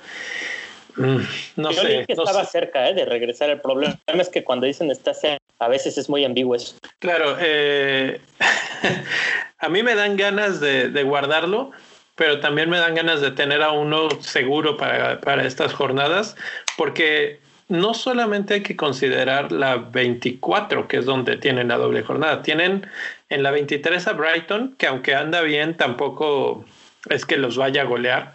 [0.97, 1.17] Mm,
[1.57, 2.05] no sé.
[2.07, 2.93] que estaba cerca ¿eh?
[2.93, 3.49] de regresar.
[3.49, 6.75] El problema es que cuando dicen está cerca, a veces es muy ambiguo eso.
[6.99, 8.21] Claro, eh,
[9.59, 11.71] a mí me dan ganas de, guardarlo,
[12.15, 16.35] pero también me dan ganas de tener a uno seguro para, para estas jornadas,
[16.77, 22.41] porque no solamente hay que considerar la 24, que es donde tienen la doble jornada,
[22.41, 22.87] tienen
[23.29, 26.63] en la 23 a Brighton, que aunque anda bien, tampoco
[27.09, 28.33] es que los vaya a golear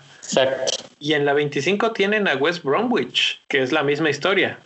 [0.99, 4.59] y en la 25 tienen a West Bromwich, que es la misma historia.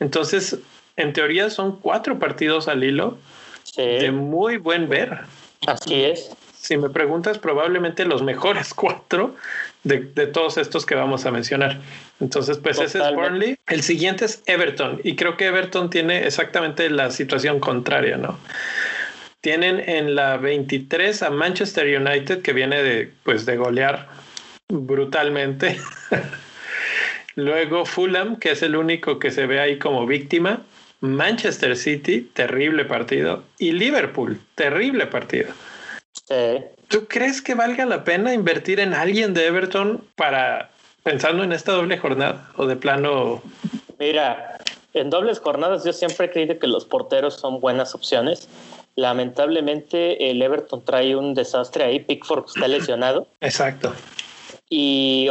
[0.00, 0.58] Entonces,
[0.96, 3.18] en teoría son cuatro partidos al hilo
[3.76, 5.20] de muy buen ver.
[5.66, 6.30] Así es.
[6.54, 9.36] si me preguntas, probablemente los mejores cuatro
[9.84, 11.80] de, todos estos que vamos a mencionar.
[12.20, 13.56] Entonces, pues ese es Burnley.
[13.66, 18.38] El siguiente es Everton y creo que Everton tiene exactamente la situación contraria, ¿no?
[19.40, 24.08] Tienen en la 23 a Manchester United que viene de, pues, de golear
[24.72, 25.78] brutalmente.
[27.34, 30.62] Luego Fulham, que es el único que se ve ahí como víctima.
[31.00, 33.42] Manchester City, terrible partido.
[33.58, 35.52] Y Liverpool, terrible partido.
[36.88, 40.70] ¿Tú crees que valga la pena invertir en alguien de Everton para
[41.02, 43.42] pensando en esta doble jornada o de plano?
[43.98, 44.58] Mira,
[44.94, 48.48] en dobles jornadas yo siempre he creído que los porteros son buenas opciones.
[48.94, 53.26] Lamentablemente el Everton trae un desastre ahí, Pickford está lesionado.
[53.40, 53.92] Exacto.
[54.74, 55.28] Y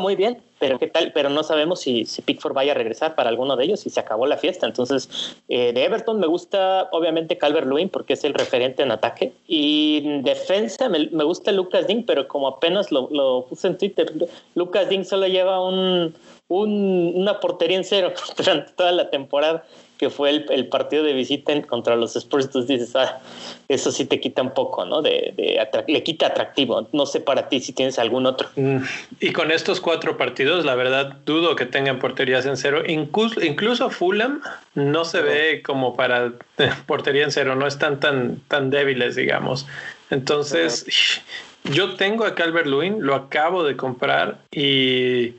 [0.00, 3.54] muy bien, pero qué tal, pero no sabemos si, Pickford vaya a regresar para alguno
[3.54, 4.66] de ellos y se acabó la fiesta.
[4.66, 9.34] Entonces, eh, de Everton me gusta obviamente Calvert Lewin porque es el referente en ataque.
[9.46, 14.10] Y en defensa me, gusta Lucas Ding, pero como apenas lo, lo, puse en Twitter,
[14.54, 16.14] Lucas Ding solo lleva un,
[16.48, 19.64] una portería en cero durante toda la temporada
[19.98, 23.20] que fue el, el, partido de visita contra los Spurs, entonces dices, ah,
[23.68, 25.02] eso sí te quita un poco, ¿no?
[25.02, 25.58] De, de
[25.88, 26.88] le quita atractivo.
[26.92, 28.48] No sé para ti si tienes algún otro.
[28.56, 28.78] Mm,
[29.20, 32.82] y con estos cuatro partidos, la verdad, dudo que tengan porterías en cero.
[32.86, 34.40] Incluso, incluso Fulham
[34.74, 36.32] no se ve como para
[36.86, 39.66] portería en cero, no están tan, tan débiles, digamos.
[40.10, 40.86] Entonces,
[41.64, 45.34] yo tengo a Calvert Lewin, lo acabo de comprar y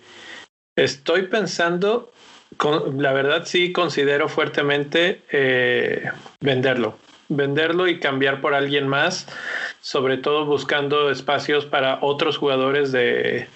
[0.76, 2.12] estoy pensando
[2.98, 6.10] la verdad sí considero fuertemente eh,
[6.42, 6.98] venderlo,
[7.30, 9.28] venderlo y cambiar por alguien más,
[9.82, 13.48] sobre todo buscando espacios para otros jugadores de,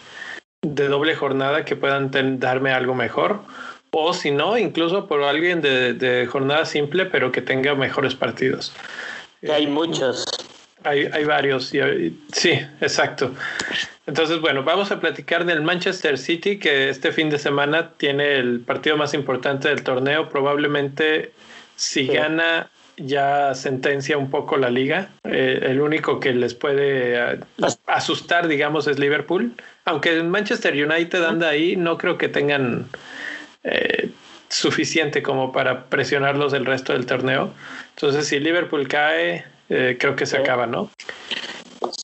[0.62, 3.42] doble jornada que puedan darme algo mejor.
[3.96, 8.74] O si no, incluso por alguien de, de jornada simple, pero que tenga mejores partidos.
[9.48, 10.26] Hay muchos.
[10.84, 11.74] Hay, hay varios,
[12.32, 13.34] sí, exacto.
[14.06, 18.60] Entonces, bueno, vamos a platicar del Manchester City, que este fin de semana tiene el
[18.60, 20.28] partido más importante del torneo.
[20.30, 21.32] Probablemente,
[21.78, 25.10] si gana, ya sentencia un poco la liga.
[25.24, 27.40] Eh, el único que les puede eh,
[27.88, 29.54] asustar, digamos, es Liverpool.
[29.86, 32.88] Aunque el Manchester United anda ahí, no creo que tengan
[33.64, 34.10] eh,
[34.50, 37.54] suficiente como para presionarlos el resto del torneo.
[37.96, 40.90] Entonces, si Liverpool cae, creo que se acaba, ¿no?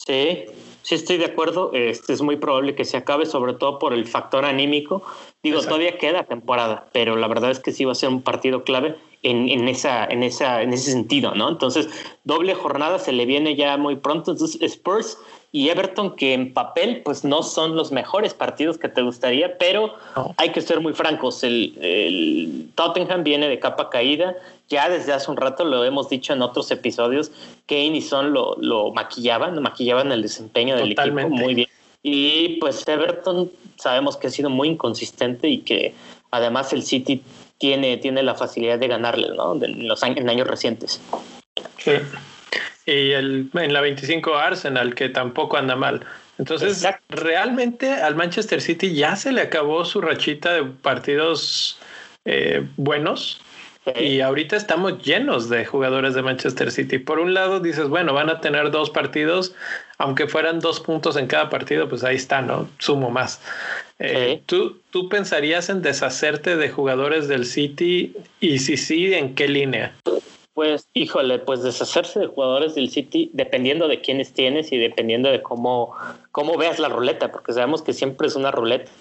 [0.06, 0.46] Sí,
[0.82, 1.72] sí estoy de acuerdo.
[1.74, 5.04] Este es muy probable que se acabe, sobre todo por el factor anímico.
[5.44, 8.64] Digo, todavía queda temporada, pero la verdad es que sí va a ser un partido
[8.64, 11.50] clave en, en, esa, en, esa, en ese sentido, ¿no?
[11.50, 11.90] Entonces,
[12.24, 14.32] doble jornada se le viene ya muy pronto.
[14.32, 15.18] Entonces, Spurs
[15.52, 19.96] y Everton, que en papel, pues no son los mejores partidos que te gustaría, pero
[20.38, 21.44] hay que ser muy francos.
[21.44, 24.36] El, el Tottenham viene de capa caída
[24.70, 27.32] ya desde hace un rato lo hemos dicho en otros episodios,
[27.66, 31.68] Kane y Son lo, lo maquillaban, maquillaban el desempeño del equipo muy bien.
[32.04, 35.96] Y pues Everton sabemos que ha sido muy inconsistente y que
[36.32, 37.24] además el City
[37.58, 39.62] tiene, tiene la facilidad de ganarle ¿no?
[39.62, 41.02] en, los años, en años recientes.
[41.78, 41.94] Sí.
[42.86, 46.06] Y el, en la 25 Arsenal, que tampoco anda mal.
[46.38, 51.78] Entonces, realmente al Manchester City ya se le acabó su rachita de partidos
[52.26, 53.42] eh, buenos
[53.96, 57.00] y ahorita estamos llenos de jugadores de Manchester City.
[57.00, 59.54] Por un lado dices, bueno, van a tener dos partidos,
[59.98, 62.70] aunque fueran dos puntos en cada partido, pues ahí está, ¿no?
[62.78, 63.42] Sumo más.
[64.00, 68.16] Eh, ¿tú, ¿Tú pensarías en deshacerte de jugadores del City?
[68.40, 69.94] Y si sí, ¿en qué línea?
[70.60, 75.42] Pues, híjole, pues deshacerse de jugadores del City, dependiendo de quiénes tienes y dependiendo de
[75.42, 75.96] cómo,
[76.34, 78.92] cómo veas la ruleta, porque sabemos que siempre es una ruleta.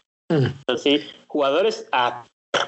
[0.69, 2.25] Así, jugadores a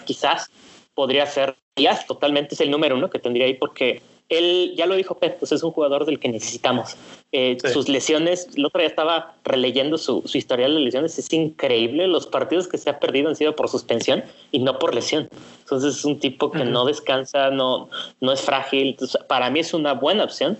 [0.07, 0.51] quizás
[0.93, 4.95] podría ser Díaz, totalmente es el número uno que tendría ahí porque él, ya lo
[4.95, 6.97] dijo Pep, pues es un jugador del que necesitamos.
[7.33, 12.07] Eh, sus lesiones, el otro día estaba releyendo su, su, historial de lesiones, es increíble.
[12.07, 15.29] Los partidos que se ha perdido han sido por suspensión y no por lesión.
[15.61, 17.91] Entonces es un tipo que no descansa, no,
[18.21, 18.97] no es frágil.
[19.29, 20.57] para mí es una buena opción.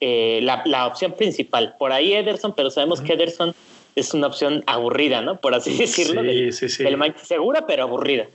[0.00, 1.76] Eh, la, la, opción principal.
[1.78, 3.54] Por ahí Ederson, pero sabemos que Ederson
[3.96, 5.40] es una opción aburrida, ¿no?
[5.40, 6.22] Por así decirlo.
[6.22, 6.84] Sí, sí, sí.
[7.24, 8.26] segura, pero aburrida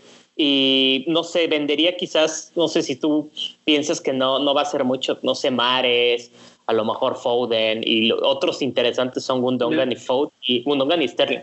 [0.42, 3.30] y no sé, vendería quizás, no sé si tú
[3.66, 6.32] piensas que no, no va a ser mucho, no sé, Mares,
[6.66, 11.42] a lo mejor Foden y otros interesantes son Gundogan y Foden y Gundogan y Sterling.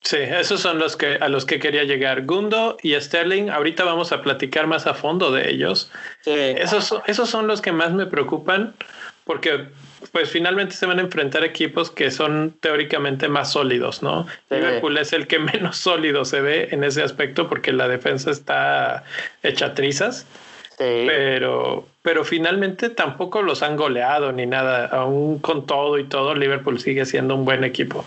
[0.00, 2.26] Sí, esos son los que a los que quería llegar.
[2.26, 5.92] Gundo y Sterling, ahorita vamos a platicar más a fondo de ellos.
[6.22, 6.32] Sí.
[6.32, 8.74] Esos, esos son los que más me preocupan
[9.22, 9.68] porque
[10.10, 14.26] pues finalmente se van a enfrentar equipos que son teóricamente más sólidos, ¿no?
[14.50, 19.04] Liverpool es el que menos sólido se ve en ese aspecto porque la defensa está
[19.42, 20.26] hecha trizas.
[20.78, 24.86] Pero, pero finalmente tampoco los han goleado ni nada.
[24.86, 28.04] Aún con todo y todo, Liverpool sigue siendo un buen equipo.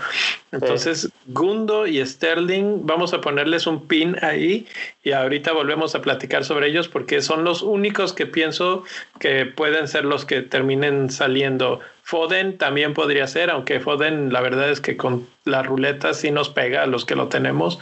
[0.51, 4.67] Entonces, Gundo y Sterling, vamos a ponerles un pin ahí
[5.03, 8.84] y ahorita volvemos a platicar sobre ellos porque son los únicos que pienso
[9.19, 11.79] que pueden ser los que terminen saliendo.
[12.03, 16.49] Foden también podría ser, aunque Foden la verdad es que con la ruleta sí nos
[16.49, 17.79] pega a los que lo tenemos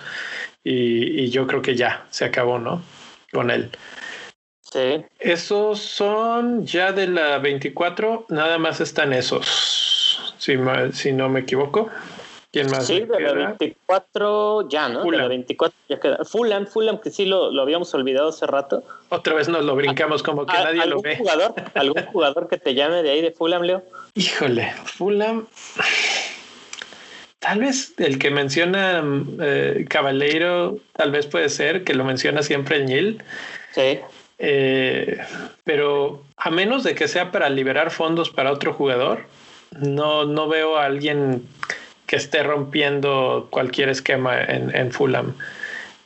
[0.64, 2.84] y, y yo creo que ya se acabó, ¿no?
[3.32, 3.72] Con él.
[4.74, 5.06] Sí.
[5.20, 10.58] Esos son ya de la 24, nada más están esos, si,
[10.94, 11.92] si no me equivoco.
[12.52, 12.88] ¿Quién más?
[12.88, 15.04] Sí, de la 24 ya, ¿no?
[15.04, 16.26] De la 24 ya queda.
[16.26, 18.84] Fulham, Fulham, que sí lo, lo, habíamos olvidado hace rato.
[19.10, 21.18] Otra vez nos lo brincamos como que nadie lo ve.
[21.18, 23.84] Jugador, ¿Algún jugador que te llame de ahí de Fulham, Leo?
[24.16, 25.46] Híjole, Fulham.
[27.38, 29.04] Tal vez el que menciona
[29.40, 33.24] eh, Caballero, tal vez puede ser, que lo menciona siempre el Nil.
[33.76, 34.00] Sí.
[34.46, 35.20] Eh,
[35.64, 39.22] pero a menos de que sea para liberar fondos para otro jugador,
[39.80, 41.48] no, no veo a alguien
[42.08, 45.34] que esté rompiendo cualquier esquema en, en Fulham.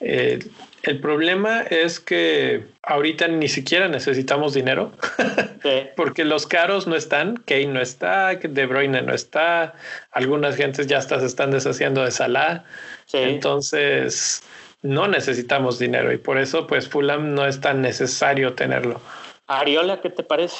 [0.02, 0.38] Eh,
[0.84, 4.91] el problema es que ahorita ni siquiera necesitamos dinero
[5.63, 5.88] sí.
[5.95, 9.73] porque los caros no están, Kane no está, De Bruyne no está,
[10.12, 12.65] algunas gentes ya hasta se están deshaciendo de Salah.
[13.08, 13.17] Sí.
[13.17, 14.43] Entonces,
[14.88, 19.02] no necesitamos dinero y por eso pues Fulham no es tan necesario tenerlo.
[19.47, 20.58] Ariola, ¿qué te parece?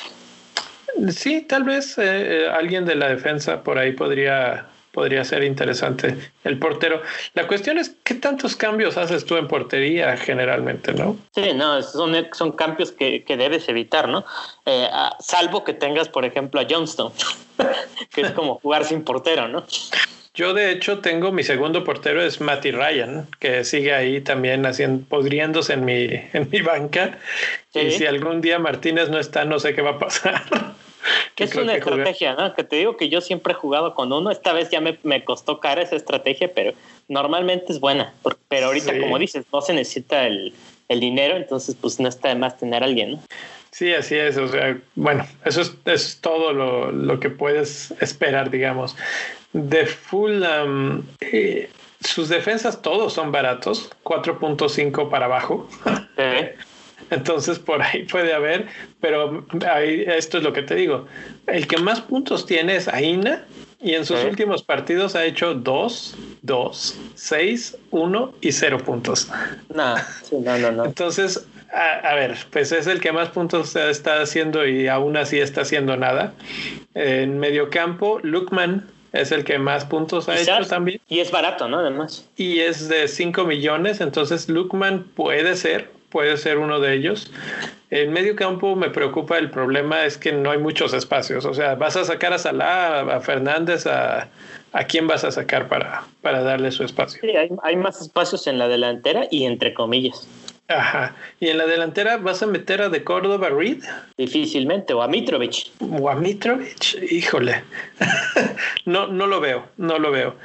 [1.10, 6.58] Sí, tal vez eh, alguien de la defensa por ahí podría podría ser interesante el
[6.58, 7.04] portero.
[7.36, 11.18] La cuestión es qué tantos cambios haces tú en portería generalmente, ¿no?
[11.36, 14.26] Sí, no, son, son cambios que, que debes evitar, ¿no?
[14.66, 17.14] Eh, salvo que tengas, por ejemplo, a Johnston,
[18.12, 19.68] que es como jugar sin portero, ¿no?
[20.38, 25.04] Yo de hecho tengo mi segundo portero es Matty Ryan, que sigue ahí también haciendo,
[25.08, 27.18] podriéndose en mi, en mi banca.
[27.74, 27.80] ¿Sí?
[27.80, 30.44] Y si algún día Martínez no está, no sé qué va a pasar.
[31.36, 32.50] Que es una que estrategia, jugué.
[32.50, 32.54] ¿no?
[32.56, 34.30] Que te digo que yo siempre he jugado con uno.
[34.30, 36.74] Esta vez ya me, me costó cara esa estrategia, pero
[37.08, 38.14] normalmente es buena.
[38.50, 39.00] Pero ahorita, sí.
[39.00, 40.54] como dices, no se necesita el,
[40.90, 43.24] el, dinero, entonces pues no está de más tener a alguien, ¿no?
[43.72, 44.38] Sí, así es.
[44.38, 48.98] O sea, bueno, eso es, es todo lo, lo, que puedes esperar, digamos.
[49.58, 51.68] De Fulham, eh,
[52.00, 55.68] sus defensas todos son baratos, 4.5 para abajo.
[57.10, 58.68] Entonces por ahí puede haber,
[59.02, 61.08] pero ahí, esto es lo que te digo.
[61.48, 63.46] El que más puntos tiene es Aina
[63.82, 69.32] y en sus últimos partidos ha hecho 2, 2, 6, 1 y 0 puntos.
[69.74, 70.86] No, sí, no, no, no.
[70.86, 75.40] Entonces, a, a, ver, pues es el que más puntos está haciendo y aún así
[75.40, 76.34] está haciendo nada.
[76.94, 78.86] En medio campo, Lukman
[79.20, 81.00] es el que más puntos ha Quizás, hecho también.
[81.08, 81.80] Y es barato, ¿no?
[81.80, 82.28] Además.
[82.36, 87.32] Y es de 5 millones, entonces Lukman puede ser puede ser uno de ellos.
[87.90, 91.46] En medio campo me preocupa el problema es que no hay muchos espacios.
[91.46, 94.30] O sea, vas a sacar a Salah, a Fernández, a,
[94.74, 97.22] a quién vas a sacar para, para darle su espacio.
[97.22, 100.28] Sí, hay, hay más espacios en la delantera y entre comillas.
[100.68, 101.16] Ajá.
[101.40, 103.84] ¿Y en la delantera vas a meter a De Córdoba Reed?
[104.18, 105.72] Difícilmente, o a Mitrovic.
[105.80, 107.64] O a Mitrovic, híjole.
[108.86, 110.36] no, no lo veo, no lo veo.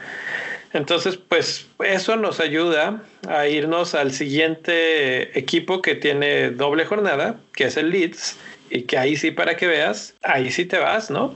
[0.72, 7.64] Entonces, pues eso nos ayuda a irnos al siguiente equipo que tiene doble jornada, que
[7.64, 8.38] es el Leeds,
[8.70, 11.34] y que ahí sí, para que veas, ahí sí te vas, ¿no?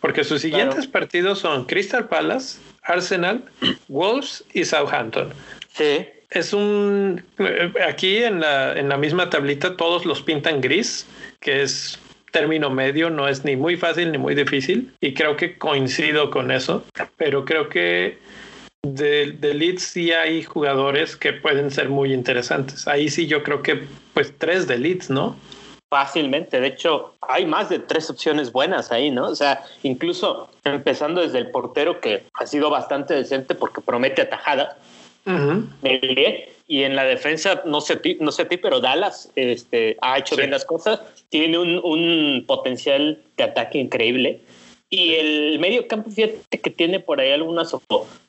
[0.00, 0.92] Porque sus siguientes claro.
[0.92, 3.44] partidos son Crystal Palace, Arsenal,
[3.88, 5.30] Wolves y Southampton.
[5.74, 6.06] Sí.
[6.30, 7.24] Es un.
[7.86, 11.06] Aquí en la, en la misma tablita todos los pintan gris,
[11.40, 11.98] que es
[12.30, 14.94] término medio, no es ni muy fácil ni muy difícil.
[15.00, 16.84] Y creo que coincido con eso.
[17.16, 18.18] Pero creo que
[18.82, 22.88] de, de sí hay jugadores que pueden ser muy interesantes.
[22.88, 23.82] Ahí sí yo creo que
[24.14, 25.36] pues tres de ¿no?
[25.90, 29.26] Fácilmente, de hecho hay más de tres opciones buenas ahí, ¿no?
[29.26, 34.78] O sea, incluso empezando desde el portero que ha sido bastante decente porque promete atajada.
[36.66, 40.36] Y en la defensa, no sé, no sé a ti, pero Dallas este, ha hecho
[40.36, 40.42] sí.
[40.42, 41.00] bien las cosas.
[41.28, 44.40] Tiene un, un potencial de ataque increíble.
[44.92, 47.74] Y el medio campo, fíjate que tiene por ahí algunas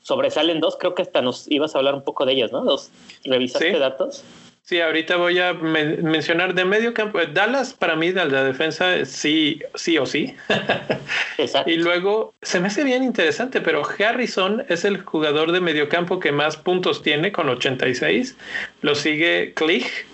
[0.02, 2.62] sobresalen dos, creo que hasta nos ibas a hablar un poco de ellas, ¿no?
[2.64, 2.92] Dos,
[3.24, 3.78] ¿Revisaste sí.
[3.78, 4.24] datos?
[4.64, 7.18] Sí, ahorita voy a men mencionar de medio campo.
[7.32, 10.36] Dallas para mí de la defensa sí, sí o sí.
[11.38, 11.68] Exacto.
[11.68, 16.20] Y luego se me hace bien interesante, pero Harrison es el jugador de medio campo
[16.20, 18.36] que más puntos tiene con 86.
[18.82, 20.06] Lo sigue Klich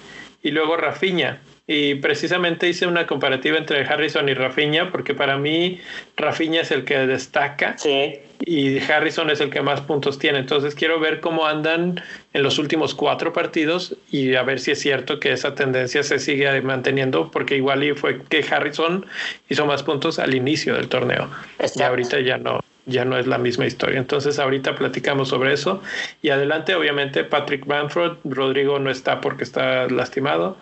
[0.43, 1.41] y luego Rafinha.
[1.67, 5.79] Y precisamente hice una comparativa entre Harrison y Rafinha, porque para mí
[6.17, 7.77] Rafinha es el que destaca.
[7.77, 8.15] Sí.
[8.41, 10.39] y Harrison es el que más puntos tiene.
[10.39, 12.01] Entonces quiero ver cómo andan
[12.39, 16.21] en los últimos cuatro partidos y a ver si es cierto que esa tendencia se
[16.21, 19.05] sigue manteniendo, porque igual y fue que Harrison
[19.49, 21.29] hizo más puntos al inicio del torneo.
[21.75, 23.99] Y ahorita ya no, ya no es la misma historia.
[23.99, 25.83] Entonces ahorita platicamos sobre eso.
[26.23, 30.57] Y adelante, obviamente, Patrick Bamford, Rodrigo no está porque está lastimado.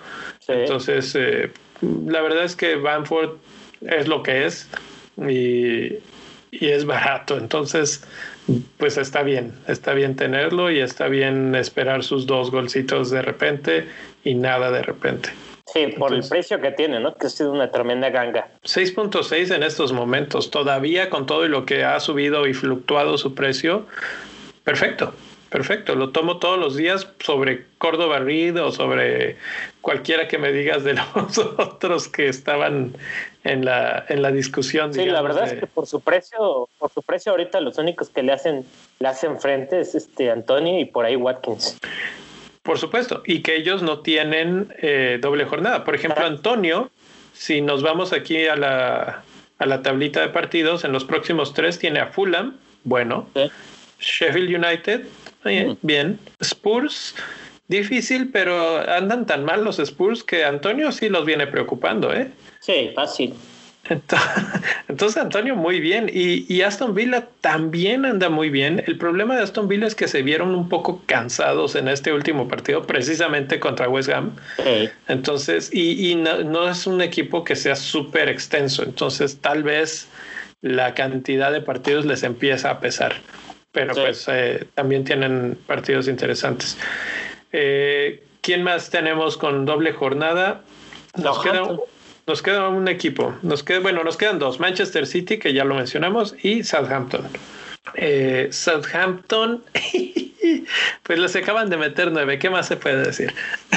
[0.49, 1.51] Entonces, eh,
[2.07, 3.37] la verdad es que Bamford
[3.83, 4.67] es lo que es
[5.19, 5.99] y,
[6.53, 7.37] y es barato.
[7.37, 8.03] Entonces,
[8.77, 13.89] pues está bien, está bien tenerlo y está bien esperar sus dos golcitos de repente
[14.25, 15.31] y nada de repente.
[15.73, 17.15] Sí, por el precio que tiene, ¿no?
[17.17, 18.49] Que ha sido una tremenda ganga.
[18.63, 23.35] 6.6 en estos momentos, todavía con todo y lo que ha subido y fluctuado su
[23.35, 23.85] precio,
[24.63, 25.13] perfecto,
[25.51, 25.97] perfecto.
[25.97, 29.37] Lo tomo todos los días sobre Córdoba Reed o sobre
[29.81, 32.95] cualquiera que me digas de los otros que estaban
[33.47, 34.93] en la, en la discusión.
[34.93, 38.23] Sí, la verdad es que por su precio, por su precio ahorita los únicos que
[38.23, 38.65] le hacen,
[38.99, 41.79] le hacen frente es este Antonio y por ahí Watkins.
[42.63, 45.85] Por supuesto, y que ellos no tienen eh, doble jornada.
[45.85, 46.91] Por ejemplo, Antonio,
[47.33, 49.23] si nos vamos aquí a la,
[49.59, 53.29] a la tablita de partidos, en los próximos tres tiene a Fulham, bueno,
[54.01, 55.05] Sheffield United,
[55.45, 55.75] mm.
[55.83, 57.15] bien, Spurs,
[57.69, 62.31] difícil, pero andan tan mal los Spurs que Antonio sí los viene preocupando, ¿eh?
[62.61, 63.35] Sí, fácil.
[64.89, 66.11] Entonces, Antonio, muy bien.
[66.13, 68.83] Y, Aston Villa también anda muy bien.
[68.87, 72.49] El problema de Aston Villa es que se vieron un poco cansados en este último
[72.49, 74.37] partido, precisamente contra West Ham.
[75.09, 78.83] Entonces, y, no, es un equipo que sea súper extenso.
[78.83, 80.09] Entonces, tal vez
[80.63, 83.15] la cantidad de partidos les empieza a pesar.
[83.73, 86.79] Pero pues eh, también tienen partidos interesantes.
[87.53, 90.63] Eh, ¿Quién más tenemos con doble jornada?
[91.17, 91.77] Nos queda
[92.27, 93.35] nos queda un equipo.
[93.43, 94.59] Nos queda, bueno, nos quedan dos.
[94.59, 97.29] Manchester City, que ya lo mencionamos, y Southampton.
[97.95, 99.63] Eh, Southampton,
[101.05, 102.39] pues les acaban de meter nueve.
[102.41, 103.33] ¿Qué más se puede decir?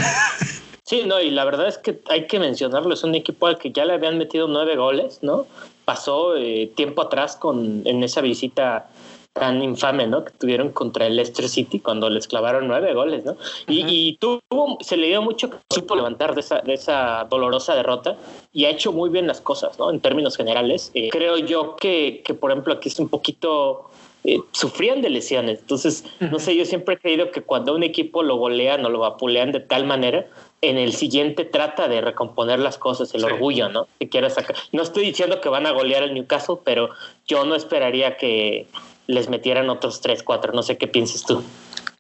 [0.90, 2.92] Sí, no, y la verdad es que hay que mencionarlo.
[2.96, 5.46] Es un equipo al que ya le habían metido nueve goles, ¿no?
[5.86, 8.90] Pasó eh, tiempo atrás con en esa visita
[9.34, 10.26] tan infame, ¿no?
[10.26, 13.38] Que tuvieron contra el Leicester City cuando les clavaron nueve goles, ¿no?
[13.68, 18.18] Y, tuvo, se le dio mucho que supo levantar de esa, de esa dolorosa derrota
[18.52, 19.90] y ha hecho muy bien las cosas, ¿no?
[19.92, 20.92] En términos generales.
[20.94, 23.90] Eh, creo yo que, que, por ejemplo, aquí es un poquito
[24.26, 25.60] eh, sufrían de lesiones.
[25.60, 29.00] Entonces, no sé, yo siempre he creído que cuando un equipo lo golean o lo
[29.00, 30.28] vapulean de tal manera,
[30.62, 33.88] en el siguiente trata de recomponer las cosas, el orgullo, ¿no?
[33.98, 34.58] Que quiera sacar.
[34.74, 36.90] No estoy diciendo que van a golear al Newcastle, pero
[37.28, 38.68] yo no esperaría que,
[39.10, 40.54] les metieran otros tres, cuatro.
[40.54, 41.44] No sé qué piensas tú.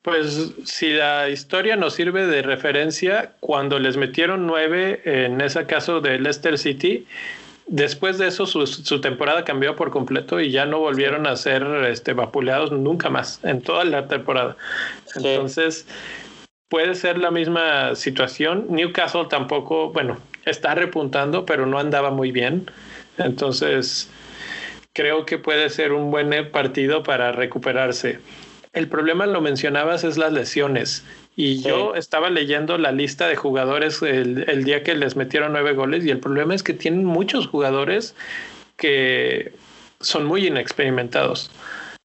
[0.03, 6.01] Pues si la historia nos sirve de referencia, cuando les metieron nueve, en ese caso
[6.01, 7.07] de Leicester City,
[7.65, 12.13] después de eso su, temporada cambió por completo y ya no volvieron a ser este,
[12.13, 14.55] vapuleados nunca más en toda la temporada.
[15.15, 15.87] Entonces,
[16.69, 18.67] puede ser la misma situación.
[18.69, 22.69] Newcastle tampoco, bueno, está repuntando, pero no andaba muy bien.
[23.17, 24.09] Entonces,
[24.93, 28.19] creo que puede ser un buen partido para recuperarse.
[28.73, 31.03] El problema, lo mencionabas, es las lesiones.
[31.35, 36.03] Y yo estaba leyendo la lista de jugadores el, día que les metieron nueve goles
[36.03, 38.13] y el problema es que tienen muchos jugadores
[38.75, 39.53] que
[40.01, 41.49] son muy inexperimentados.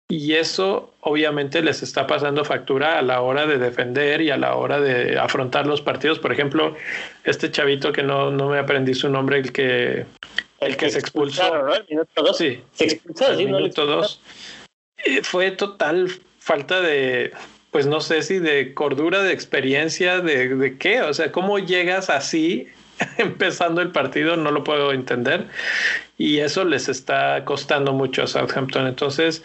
[0.09, 4.55] Y eso obviamente les está pasando factura a la hora de defender y a la
[4.55, 6.21] hora de afrontar los partidos.
[6.21, 6.77] Por ejemplo,
[7.25, 10.07] este chavito que no, no me aprendí su nombre, el que
[10.65, 11.63] el que se expulsó.
[11.63, 11.75] ¿no?
[11.75, 12.39] El minuto dos.
[12.39, 12.63] Sí.
[12.73, 14.21] Se expulsó, el minuto dos.
[15.23, 17.33] Fue total falta de,
[17.71, 21.03] pues no sé si de cordura, de experiencia, de, de qué.
[21.03, 22.69] O sea, ¿cómo llegas así
[23.19, 24.37] empezando el partido?
[24.37, 25.49] No lo puedo entender.
[26.17, 28.87] Y eso les está costando mucho a Southampton.
[28.87, 29.43] Entonces,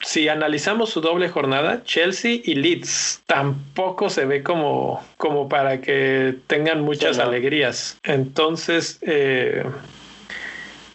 [0.00, 6.36] si analizamos su doble jornada, Chelsea y Leeds tampoco se ve como, como para que
[6.48, 7.98] tengan muchas alegrías.
[8.02, 9.64] Entonces, eh,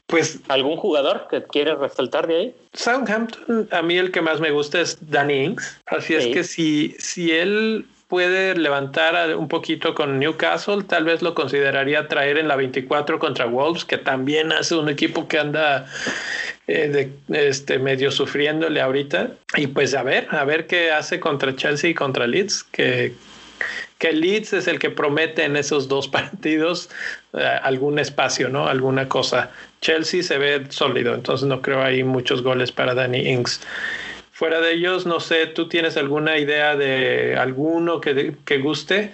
[0.07, 0.39] pues.
[0.47, 2.55] ¿Algún jugador que quiere resaltar de ahí?
[2.73, 5.79] Southampton, a mí el que más me gusta es Danny Ings.
[5.85, 11.33] Así es que si, si él puede levantar un poquito con Newcastle, tal vez lo
[11.33, 15.85] consideraría traer en la 24 contra Wolves, que también hace un equipo que anda
[16.67, 19.31] eh, de, este, medio sufriéndole ahorita.
[19.55, 23.13] Y pues a ver, a ver qué hace contra Chelsea y contra Leeds, que,
[23.97, 26.89] que Leeds es el que promete en esos dos partidos
[27.33, 28.67] eh, algún espacio, ¿no?
[28.67, 29.51] Alguna cosa.
[29.81, 33.61] Chelsea se ve sólido, entonces no creo hay muchos goles para Danny Ings.
[34.31, 39.13] Fuera de ellos, no sé, ¿tú tienes alguna idea de alguno que, que guste?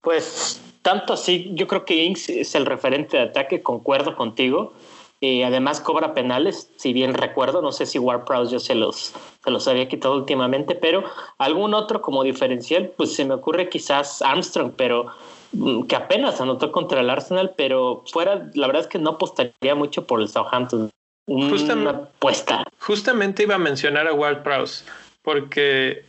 [0.00, 4.74] Pues tanto así, yo creo que Ings es el referente de ataque, concuerdo contigo.
[5.20, 9.14] Eh, además cobra penales, si bien recuerdo, no sé si Ward Prowse ya se los,
[9.42, 11.04] se los había quitado últimamente, pero
[11.38, 15.06] algún otro como diferencial, pues se me ocurre quizás Armstrong, pero
[15.88, 20.06] que apenas anotó contra el Arsenal, pero fuera, la verdad es que no apostaría mucho
[20.06, 20.90] por el Southampton.
[21.26, 22.64] Una apuesta.
[22.80, 24.84] Justamente iba a mencionar a Ward Prowse,
[25.22, 26.04] porque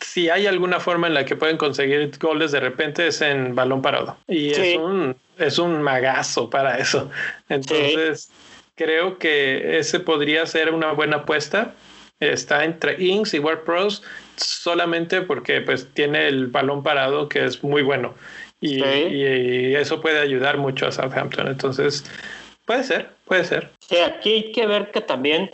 [0.00, 3.82] si hay alguna forma en la que pueden conseguir goles de repente es en balón
[3.82, 4.16] parado.
[4.26, 7.10] Y es, un, es un magazo para eso.
[7.48, 8.30] Entonces,
[8.74, 11.74] creo que ese podría ser una buena apuesta.
[12.20, 14.02] Está entre Inks y Ward Pros
[14.36, 18.14] solamente porque pues tiene el balón parado que es muy bueno.
[18.60, 21.48] Y, y, eso puede ayudar mucho a Southampton.
[21.48, 22.04] Entonces,
[22.64, 23.70] puede ser, puede ser.
[23.88, 25.50] Sí, aquí hay que ver que también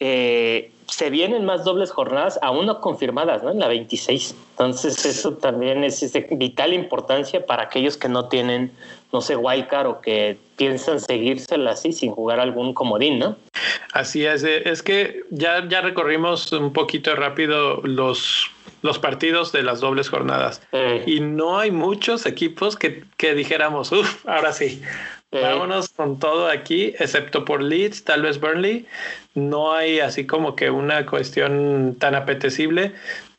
[0.00, 3.50] eh, se vienen más dobles jornadas, aún no confirmadas, ¿no?
[3.50, 4.34] En la 26.
[4.50, 8.72] Entonces, eso también es, de vital importancia para aquellos que no tienen,
[9.12, 13.36] no sé, wildcard o que piensan seguírsela así sin jugar algún comodín, ¿no?
[13.92, 14.44] Así es.
[14.44, 18.50] Eh, es que ya, ya recorrimos un poquito rápido los
[18.84, 20.60] los partidos de las dobles jornadas.
[21.06, 24.82] Y no hay muchos equipos que, que dijéramos, uff, ahora sí,
[25.32, 28.86] Vámonos con todo aquí, excepto por Leeds, tal vez Burnley.
[29.34, 32.92] No hay así como que una cuestión tan apetecible.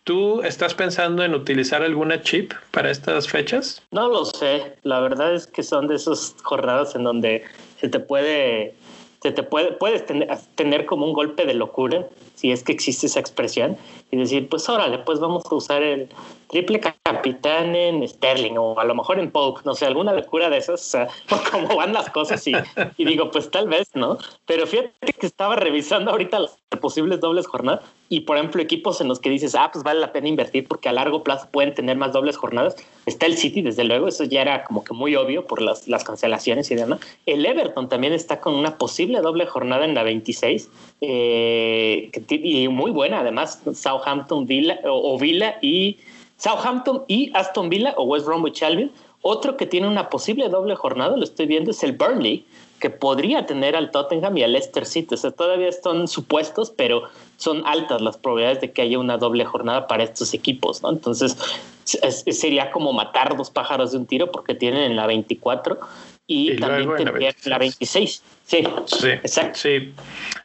[0.03, 3.81] ¿Tú estás pensando en utilizar alguna chip para estas fechas?
[3.91, 4.75] No lo sé.
[4.83, 7.43] La verdad es que son de esas jornadas en donde
[7.79, 8.75] se te puede,
[9.21, 13.07] se te puede, puedes tener, tener como un golpe de locura, si es que existe
[13.07, 13.77] esa expresión,
[14.15, 16.09] y decir, pues órale, pues vamos a usar el,
[16.55, 20.57] triple capitán en Sterling o a lo mejor en Pope, no sé, alguna locura de
[20.57, 22.53] esas, o sea, por cómo van las cosas y,
[22.97, 24.17] digo, pues tal vez, ¿no?
[24.45, 29.09] Pero fíjate que estaba revisando ahorita las posibles dobles jornadas y, por ejemplo, equipos en
[29.09, 31.97] los que dices, ah, pues vale la pena invertir porque a largo plazo pueden tener
[31.97, 32.77] más dobles jornadas.
[33.05, 36.05] Está el City, desde luego, eso ya era como que muy obvio por las, las
[36.05, 37.01] cancelaciones y demás.
[37.25, 40.69] El Everton también está con una posible doble jornada en la 26
[41.01, 45.97] eh, y muy buena, además, Southampton Villa o Villa y
[46.37, 48.91] Southampton y Aston Villa o West Bromwich Albion.
[49.21, 52.45] Otro que tiene una posible doble jornada, lo estoy viendo, es el Burnley,
[52.79, 55.15] que podría tener al Tottenham y al Leicester City.
[55.15, 57.03] O sea, todavía están supuestos, pero
[57.37, 60.91] son altas las probabilidades de que haya una doble jornada para estos equipos, ¿no?
[60.91, 61.37] Entonces,
[61.85, 65.79] sería como matar dos pájaros de un tiro porque tienen en la 24
[66.27, 68.23] y, también tendrían en la 26.
[68.45, 69.59] Sí, sí, exacto.
[69.59, 69.93] Sí.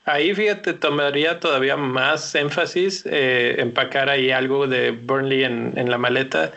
[0.05, 5.99] Ahí fíjate, tomaría todavía más énfasis, eh, empacar ahí algo de Burnley en, en la
[5.99, 6.53] maleta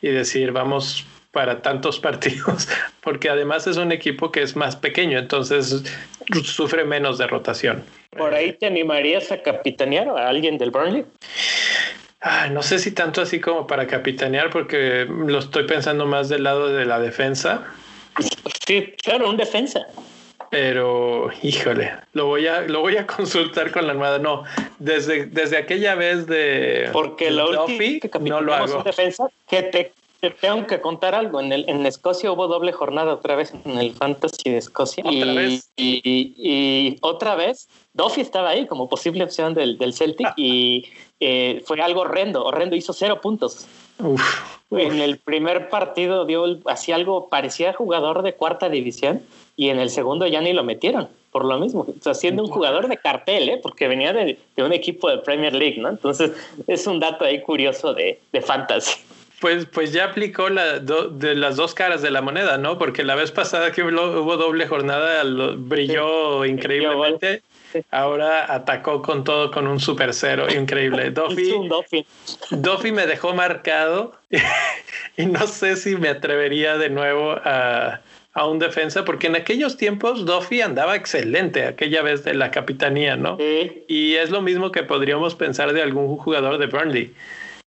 [0.00, 1.04] y decir, vamos
[1.34, 2.68] para tantos partidos,
[3.02, 5.82] porque además es un equipo que es más pequeño, entonces
[6.44, 7.84] sufre menos de rotación.
[8.16, 11.04] ¿Por ahí te animarías a capitanear a alguien del Burnley?
[12.52, 16.72] no sé si tanto así como para capitanear, porque lo estoy pensando más del lado
[16.72, 17.66] de la defensa.
[18.66, 19.86] Sí, claro, un defensa
[20.54, 24.20] pero híjole, lo voy a lo voy a consultar con la almohada.
[24.20, 24.44] No,
[24.78, 28.84] desde, desde aquella vez de porque la última no lo hago.
[28.84, 29.92] Defensa, que te,
[30.40, 31.40] tengo que contar algo.
[31.40, 35.02] En el en Escocia hubo doble jornada otra vez en el Fantasy de Escocia.
[35.04, 35.70] ¿Otra y, vez?
[35.76, 40.34] Y, otra vez, Duffy estaba ahí como posible opción del, del Celtic ah.
[40.36, 40.86] y
[41.18, 43.66] eh, fue algo horrendo, horrendo, hizo cero puntos.
[44.70, 49.22] En el primer partido dio así algo, parecía jugador de cuarta división
[49.56, 52.50] y en el segundo ya ni lo metieron, por lo mismo, o sea, siendo un
[52.50, 53.60] jugador de cartel, ¿eh?
[53.62, 55.90] porque venía de, un equipo de Premier League, ¿no?
[55.90, 56.32] Entonces
[56.66, 58.98] es un dato ahí curioso de, de fantasy.
[59.40, 62.78] Pues, pues ya aplicó la de las dos caras de la moneda, ¿no?
[62.78, 65.22] Porque la vez pasada que hubo, doble jornada
[65.56, 67.42] brilló increíblemente.
[67.90, 71.10] Ahora atacó con todo con un super cero increíble.
[71.10, 72.06] Duffy,
[72.50, 74.12] Duffy me dejó marcado
[75.16, 78.00] y no sé si me atrevería de nuevo a,
[78.34, 83.16] a un defensa, porque en aquellos tiempos Duffy andaba excelente, aquella vez de la capitanía,
[83.16, 83.38] ¿no?
[83.38, 87.14] Y es lo mismo que podríamos pensar de algún jugador de Burnley,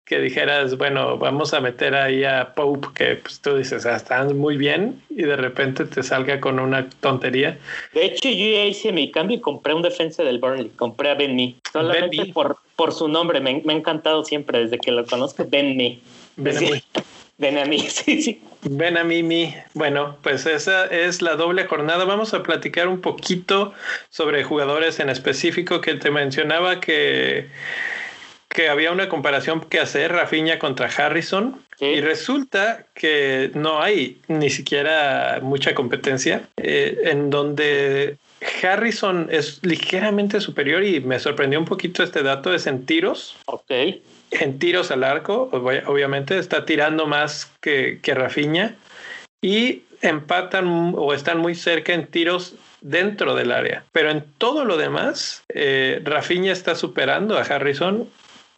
[0.09, 4.35] que dijeras, bueno, vamos a meter ahí a Pope, que pues tú dices, ah, están
[4.35, 7.59] muy bien, y de repente te salga con una tontería.
[7.93, 11.13] De hecho, yo ya hice mi cambio y compré un defensa del Burnley, compré a
[11.13, 15.05] Ben Mee, solamente Por, por su nombre, me, me, ha encantado siempre desde que lo
[15.05, 15.99] conozco, Ben Mee.
[16.35, 16.81] Ben
[17.37, 18.41] Ven a mí, sí, sí.
[18.63, 19.53] Ven a mí, mi.
[19.73, 22.03] Bueno, pues esa es la doble jornada.
[22.03, 23.73] Vamos a platicar un poquito
[24.09, 27.47] sobre jugadores en específico que te mencionaba que,
[28.59, 31.63] que había una comparación que hacer Rafinha contra Harrison.
[31.79, 38.17] Y resulta que no hay ni siquiera mucha competencia eh, en donde
[38.61, 43.37] Harrison es ligeramente superior y me sorprendió un poquito este dato, es en tiros.
[43.45, 43.71] Ok
[44.31, 48.75] en tiros al arco, obviamente está tirando más que, que Rafinha
[49.41, 53.85] y empatan o están muy cerca en tiros dentro del área.
[53.91, 58.07] Pero en todo lo demás, eh, Rafinha está superando a Harrison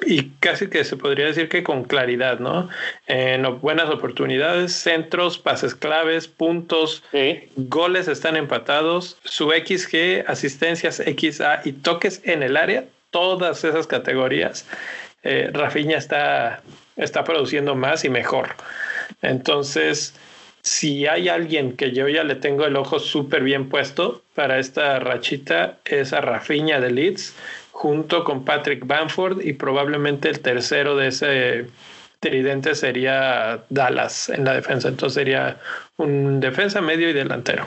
[0.05, 2.69] y casi que se podría decir que con claridad, ¿no?
[3.07, 7.03] En buenas oportunidades, centros, pases claves, puntos,
[7.55, 14.65] goles están empatados, su XG, asistencias XA y toques en el área, todas esas categorías,
[15.23, 16.61] eh, Rafinha está,
[16.95, 18.55] está produciendo más y mejor.
[19.21, 20.15] Entonces,
[20.63, 24.99] si hay alguien que yo ya le tengo el ojo súper bien puesto para esta
[24.99, 27.35] rachita, es a Rafinha de Leeds
[27.81, 31.65] junto con Patrick Bamford y probablemente el tercero de ese
[32.19, 34.87] tridente sería Dallas en la defensa.
[34.87, 35.57] Entonces sería
[35.97, 37.65] un defensa medio y delantero.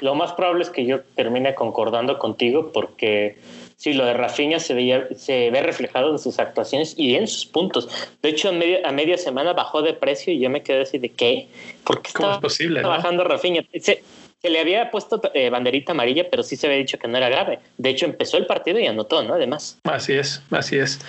[0.00, 3.36] Lo más probable es que yo termine concordando contigo porque
[3.76, 7.46] sí, lo de Rafinha se, veía, se ve reflejado en sus actuaciones y en sus
[7.46, 7.88] puntos.
[8.20, 10.98] De hecho, a media, a media semana bajó de precio y yo me quedé así
[10.98, 11.46] de qué.
[11.84, 12.82] ¿Por qué ¿Cómo es posible?
[12.82, 14.02] Bajando Rafinha se
[14.50, 17.60] le había puesto eh, banderita amarilla, pero sí se había dicho que no era grave.
[17.78, 19.34] De hecho, empezó el partido y anotó, ¿no?
[19.34, 19.78] Además.
[19.84, 21.00] Así es, así es.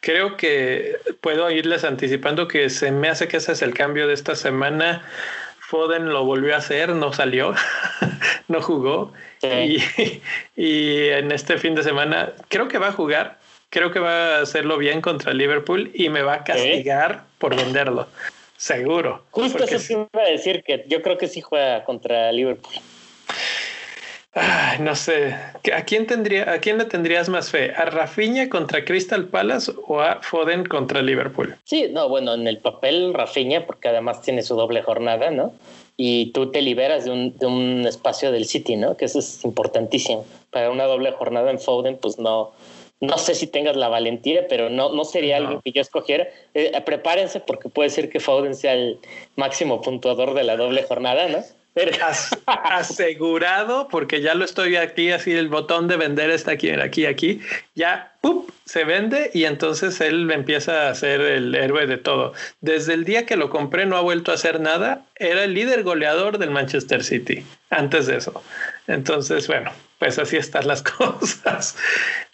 [0.00, 4.14] Creo que puedo irles anticipando que se me hace que ese es el cambio de
[4.14, 5.02] esta semana.
[5.60, 7.54] Foden lo volvió a hacer, no salió,
[8.48, 9.12] no jugó.
[9.42, 9.82] Y,
[10.56, 14.40] y en este fin de semana creo que va a jugar, creo que va a
[14.40, 18.08] hacerlo bien contra Liverpool y me va a castigar por venderlo.
[18.58, 19.22] Seguro.
[19.30, 22.74] Justo eso iba a decir que yo creo que sí juega contra Liverpool.
[24.80, 25.32] no sé.
[25.72, 27.72] ¿A quién, tendría, ¿A quién le tendrías más fe?
[27.76, 31.56] ¿A Rafinha contra Crystal Palace o a Foden contra Liverpool?
[31.62, 35.52] Sí, no, bueno, en el papel Rafinha, porque además tiene su doble jornada, ¿no?
[35.96, 38.96] Y tú te liberas de un, de un espacio del City, ¿no?
[38.96, 40.26] Que eso es importantísimo.
[40.50, 42.50] Para una doble jornada en Foden, pues no,
[43.00, 46.28] no sé si tengas la valentía, pero no, no sería algo que yo escogiera.
[46.54, 48.98] Eh, prepárense porque puede ser que Foden sea el
[49.36, 51.44] máximo puntuador de la doble jornada, ¿no?
[52.46, 57.40] asegurado, porque ya lo estoy aquí, así el botón de vender está aquí, aquí, aquí,
[57.74, 58.12] ya
[58.64, 62.32] se vende y entonces él empieza a ser el héroe de todo.
[62.60, 65.84] Desde el día que lo compré no ha vuelto a hacer nada, era el líder
[65.84, 68.42] goleador del Manchester City, antes de eso.
[68.86, 71.76] Entonces, bueno, pues así están las cosas.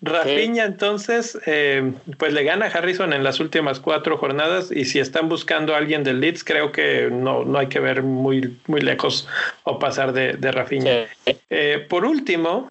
[0.00, 4.98] Rafinha entonces, eh, pues le gana a Harrison en las últimas cuatro jornadas y si
[4.98, 8.80] están buscando a alguien del Leeds, creo que no, no hay que ver muy, muy
[8.80, 9.26] lejos
[9.64, 11.06] o pasar de, de Rafinha.
[11.50, 12.70] Eh, por último,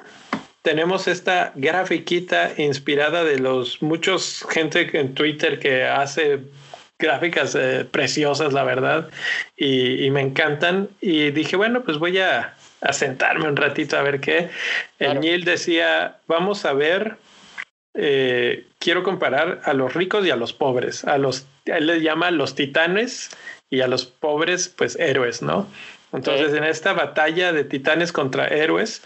[0.62, 6.40] tenemos esta grafiquita inspirada de los muchos gente en Twitter que hace
[7.00, 9.10] gráficas eh, preciosas, la verdad,
[9.58, 10.90] y, y me encantan.
[11.02, 12.54] Y dije, bueno, pues voy a
[12.84, 14.50] a sentarme un ratito a ver qué.
[15.00, 17.16] El Neil decía, vamos a ver,
[17.94, 21.06] eh, quiero comparar a los ricos y a los pobres.
[21.06, 23.30] A los, él les llama los titanes
[23.70, 25.68] y a los pobres, pues héroes, ¿no?
[26.12, 29.02] Entonces, en esta batalla de titanes contra héroes,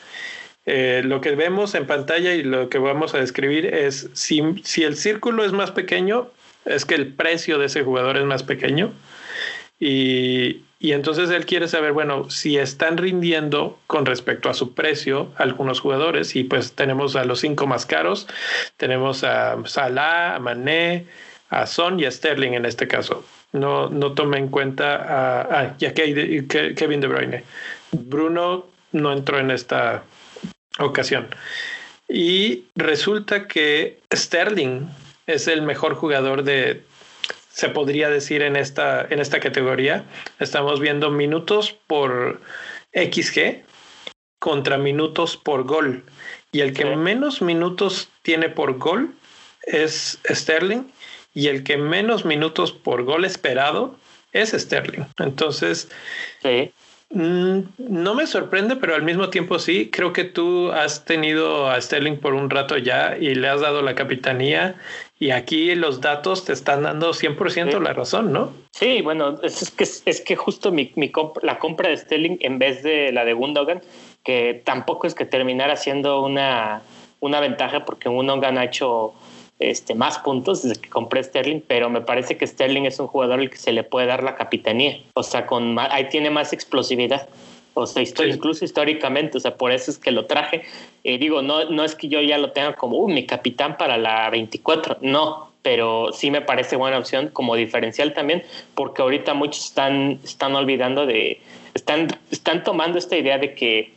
[0.65, 4.83] eh, lo que vemos en pantalla y lo que vamos a describir es si, si
[4.83, 6.31] el círculo es más pequeño,
[6.65, 8.91] es que el precio de ese jugador es más pequeño.
[9.79, 15.31] Y, y entonces él quiere saber, bueno, si están rindiendo con respecto a su precio
[15.37, 18.27] algunos jugadores, y pues tenemos a los cinco más caros,
[18.77, 21.07] tenemos a Salah, a Mané,
[21.49, 23.25] a Son y a Sterling en este caso.
[23.53, 27.43] No, no tome en cuenta a, a, Kevin De Bruyne.
[27.91, 30.03] Bruno no entró en esta
[30.79, 31.27] ocasión.
[32.07, 34.87] Y resulta que Sterling
[35.25, 36.83] es el mejor jugador de
[37.57, 40.03] se podría decir en esta, en esta categoría.
[40.37, 42.39] Estamos viendo minutos por
[42.93, 43.63] XG
[44.37, 46.03] contra minutos por gol.
[46.51, 49.15] Y el que menos minutos tiene por gol
[49.63, 50.83] es Sterling
[51.33, 53.97] y el que menos minutos por gol esperado
[54.33, 55.05] es Sterling.
[55.17, 55.89] Entonces,
[57.09, 59.89] mm, no me sorprende, pero al mismo tiempo sí.
[59.91, 63.81] Creo que tú has tenido a Sterling por un rato ya y le has dado
[63.81, 64.75] la capitanía
[65.19, 68.51] y aquí los datos te están dando 100% la razón, ¿no?
[68.71, 71.11] Sí, bueno, es, que, es que justo mi, mi
[71.41, 73.81] la compra de Sterling en vez de la de Gundogan,
[74.23, 76.83] que tampoco es que terminara siendo una,
[77.19, 79.13] una ventaja porque Gundogan ha hecho
[79.59, 83.39] este, más puntos desde que compré Sterling, pero me parece que Sterling es un jugador
[83.39, 87.27] al que se le puede dar la capitanía, o sea, con ahí tiene más explosividad.
[87.79, 90.63] O sea, incluso históricamente, o sea, por eso es que lo traje.
[91.03, 93.97] Eh, digo, no, no es que yo ya lo tenga como uh, mi capitán para
[93.97, 99.65] la 24, no, pero sí me parece buena opción como diferencial también, porque ahorita muchos
[99.65, 101.39] están, están olvidando de,
[101.73, 103.93] están, están tomando esta idea de que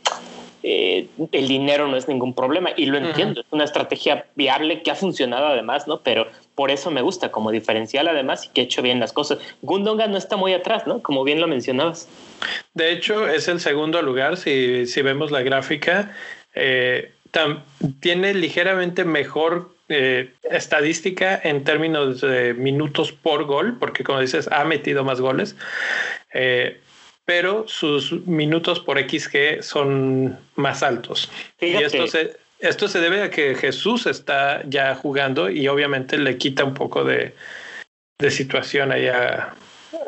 [0.63, 4.91] eh, el dinero no es ningún problema y lo entiendo, es una estrategia viable que
[4.91, 6.01] ha funcionado además, ¿no?
[6.01, 9.39] Pero por eso me gusta como diferencial además y que ha hecho bien las cosas.
[9.61, 11.01] Gundogan no está muy atrás, ¿no?
[11.01, 12.07] Como bien lo mencionabas.
[12.73, 16.11] De hecho, es el segundo lugar, si, si vemos la gráfica.
[16.53, 17.11] Eh,
[18.01, 24.63] tiene ligeramente mejor eh, estadística en términos de minutos por gol, porque como dices, ha
[24.65, 25.55] metido más goles,
[26.33, 26.79] eh,
[27.25, 31.31] pero sus minutos por XG son más altos.
[31.59, 36.37] Y esto se, esto se debe a que Jesús está ya jugando y obviamente le
[36.37, 37.33] quita un poco de,
[38.19, 39.55] de situación allá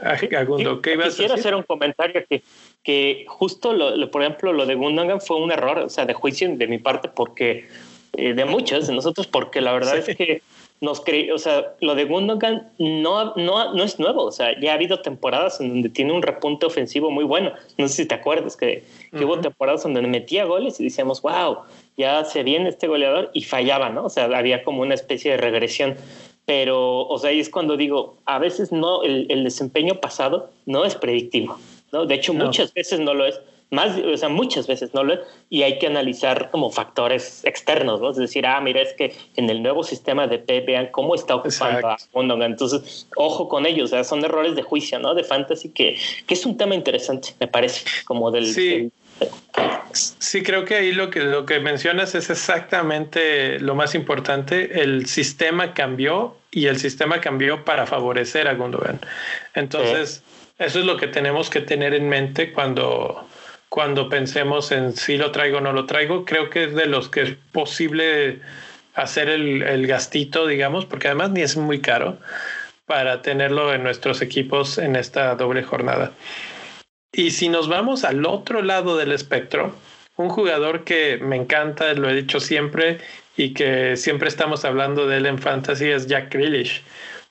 [0.01, 0.81] a, Gundo.
[0.81, 2.43] ¿Qué Quisiera hacer un comentario que,
[2.83, 6.53] que justo, lo, por ejemplo, lo de Gundogan fue un error, o sea, de juicio
[6.55, 7.67] de mi parte, porque
[8.15, 10.43] eh, de muchos de nosotros, porque la verdad es que
[10.81, 14.71] nos creí, o sea, lo de Gundogan no, no, no es nuevo, o sea, ya
[14.71, 17.53] ha habido temporadas en donde tiene un repunte ofensivo muy bueno.
[17.77, 18.83] No sé si te acuerdas que,
[19.13, 21.59] hubo temporadas donde metía goles y decíamos, wow,
[21.97, 24.03] ya se viene este goleador y fallaba, ¿no?
[24.03, 25.95] O sea, había como una especie de regresión.
[26.45, 30.83] Pero, o sea, ahí es cuando digo, a veces no, el, el desempeño pasado no
[30.83, 31.57] es predictivo,
[31.93, 32.05] ¿no?
[32.05, 33.39] De hecho, muchas veces no lo es
[33.73, 35.19] más, o sea, muchas veces no lo
[35.49, 38.11] y hay que analizar como factores externos, ¿no?
[38.11, 41.35] Es decir, ah, mira, es que en el nuevo sistema de P vean cómo está
[41.35, 42.51] ocupando a Gundogan.
[42.51, 45.13] Entonces, ojo con ellos, o sea, son errores de juicio, ¿no?
[45.13, 48.47] De fantasy que, que es un tema interesante, me parece, como del...
[48.47, 48.91] Sí.
[49.93, 54.81] Sí, creo que ahí lo que, lo que mencionas es exactamente lo más importante.
[54.81, 58.99] El sistema cambió y el sistema cambió para favorecer a Gundogan.
[59.53, 60.23] Entonces,
[60.57, 63.27] eso es lo que tenemos que tener en mente cuando,
[63.73, 66.25] cuando pensemos en si lo traigo o no lo traigo.
[66.25, 68.39] Creo que es de los que es posible
[68.93, 72.19] hacer el, el gastito, digamos, porque además ni es muy caro
[72.85, 76.11] para tenerlo en nuestros equipos en esta doble jornada.
[77.11, 79.73] Y si nos vamos al otro lado del espectro,
[80.17, 82.99] un jugador que me encanta, lo he dicho siempre
[83.35, 86.83] y que siempre estamos hablando de él en fantasy es Jack Grealish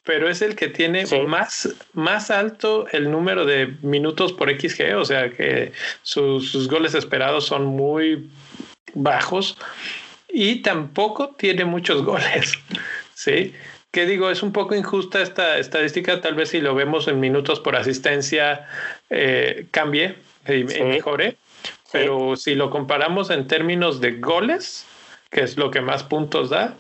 [0.05, 5.05] pero es el que tiene más, más alto el número de minutos por XG, o
[5.05, 5.73] sea que
[6.03, 8.31] sus, goles esperados son muy
[8.95, 9.57] bajos
[10.29, 12.55] y tampoco tiene muchos goles,
[13.15, 13.55] ¿sí?
[13.93, 17.61] Que digo, es un poco injusta esta estadística, tal vez si lo vemos en minutos
[17.61, 18.67] por asistencia
[19.11, 20.17] eh, cambie
[20.49, 21.37] y mejore,
[21.93, 24.87] pero si lo comparamos en términos de goles,
[25.31, 26.75] que es lo que más puntos da,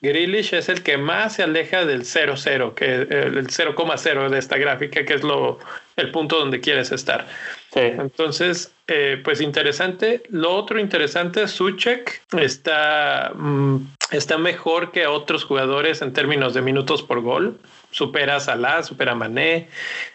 [0.00, 5.04] Grealish es el que más se aleja del 0-0, que el 0,0 de esta gráfica,
[5.04, 5.58] que es lo,
[5.96, 7.26] el punto donde quieres estar.
[7.74, 10.22] Entonces, eh, pues interesante.
[10.30, 13.76] Lo otro interesante, Suchek está, mm,
[14.12, 17.58] está mejor que otros jugadores en términos de minutos por gol.
[17.90, 19.68] Supera a Salah, supera a Mané,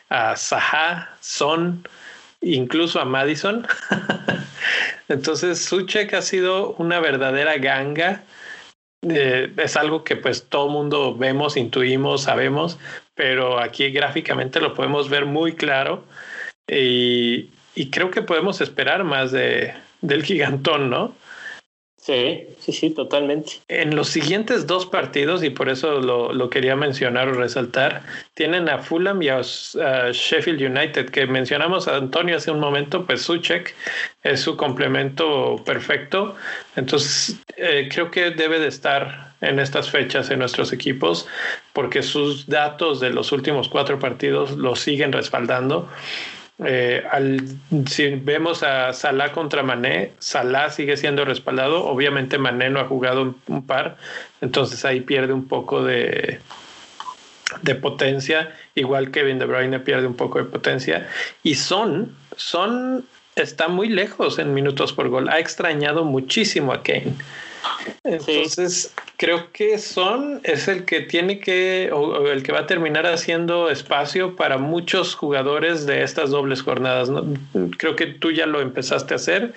[0.10, 1.88] a Saha, Son,
[2.42, 3.68] incluso a Madison.
[5.08, 8.24] Entonces, Suchek ha sido una verdadera ganga
[9.02, 12.78] eh, es algo que pues todo mundo vemos, intuimos, sabemos,
[13.16, 16.04] pero aquí gráficamente lo podemos ver muy claro
[16.68, 21.16] y, y creo que podemos esperar más de, del gigantón, ¿no?
[22.02, 23.54] Sí, sí, sí, totalmente.
[23.68, 28.02] En los siguientes dos partidos, y por eso lo, lo quería mencionar o resaltar,
[28.34, 33.22] tienen a Fulham y a, Sheffield United, que mencionamos a Antonio hace un momento, pues
[33.22, 33.76] Suchek
[34.24, 36.36] es su complemento perfecto.
[36.76, 41.28] Entonces, eh, creo que debe de estar en estas fechas en nuestros equipos,
[41.72, 45.88] porque sus datos de los últimos cuatro partidos lo siguen respaldando.
[46.64, 47.41] Eh, al,
[47.88, 51.86] si vemos a Salah contra Mané, Salah sigue siendo respaldado.
[51.86, 53.97] Obviamente Mané no ha jugado un, par,
[54.41, 56.39] entonces ahí pierde un poco de,
[57.62, 58.53] de potencia.
[58.76, 61.07] Igual Kevin De Bruyne pierde un poco de potencia.
[61.43, 63.05] Y Son, Son
[63.36, 65.30] está muy lejos en minutos por gol.
[65.30, 67.16] Ha extrañado muchísimo a Kane.
[68.03, 73.05] Entonces, creo que Son es el que tiene que, o, el que va a terminar
[73.05, 77.09] haciendo espacio para muchos jugadores de estas dobles jornadas.
[77.09, 77.24] ¿no?
[77.78, 79.53] Creo que tú ya lo empezaste a hacer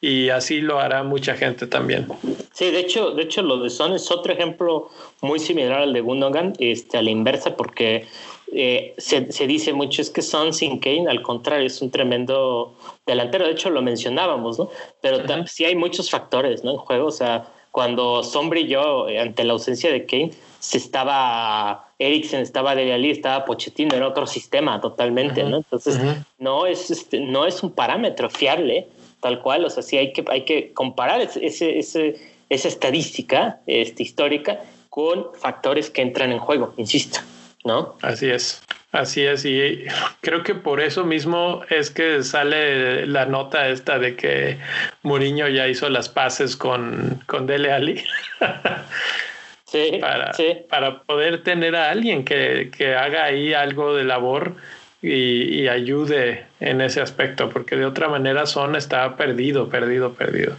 [0.00, 2.06] y así lo hará mucha gente también.
[2.52, 4.90] Sí, de hecho, de hecho lo de Son es otro ejemplo
[5.20, 8.06] muy similar al de Gundogan, este, a la inversa, porque
[8.52, 12.74] eh, se, se, dice mucho es que Son sin Kane, al contrario, es un tremendo
[13.04, 13.44] delantero.
[13.44, 14.70] De hecho, lo mencionábamos, ¿no?
[15.00, 16.72] Pero sí hay muchos factores, ¿no?
[16.72, 20.30] En juego, o sea, cuando Son brilló eh, ante la ausencia de Kane,
[20.60, 25.58] se estaba Eriksen, estaba Dele Alli, estaba Pochettino, era otro sistema totalmente, ¿no?
[25.58, 26.00] Entonces,
[26.38, 28.88] no, es, este, no es un parámetro fiable,
[29.20, 32.16] tal cual, o sea, sí hay que, hay que comparar ese, ese,
[32.48, 37.20] esa estadística este, histórica con factores que entran en juego, insisto,
[37.66, 37.96] ¿no?
[38.02, 38.62] Así es.
[38.92, 39.84] Así es, y
[40.22, 44.56] creo que por eso mismo es que sale la nota esta de que
[45.02, 48.02] Mourinho ya hizo las paces con, con Dele Ali.
[49.64, 50.56] sí, para, sí.
[50.70, 54.54] para poder tener a alguien que, que haga ahí algo de labor
[55.02, 60.56] y, y, ayude en ese aspecto, porque de otra manera Son está perdido, perdido, perdido.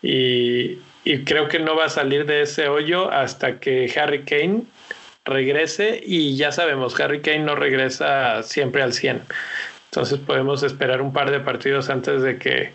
[0.00, 4.62] Y, y creo que no va a salir de ese hoyo hasta que Harry Kane
[5.24, 9.22] regrese y ya sabemos, Harry Kane no regresa siempre al 100.
[9.86, 12.72] Entonces podemos esperar un par de partidos antes de que,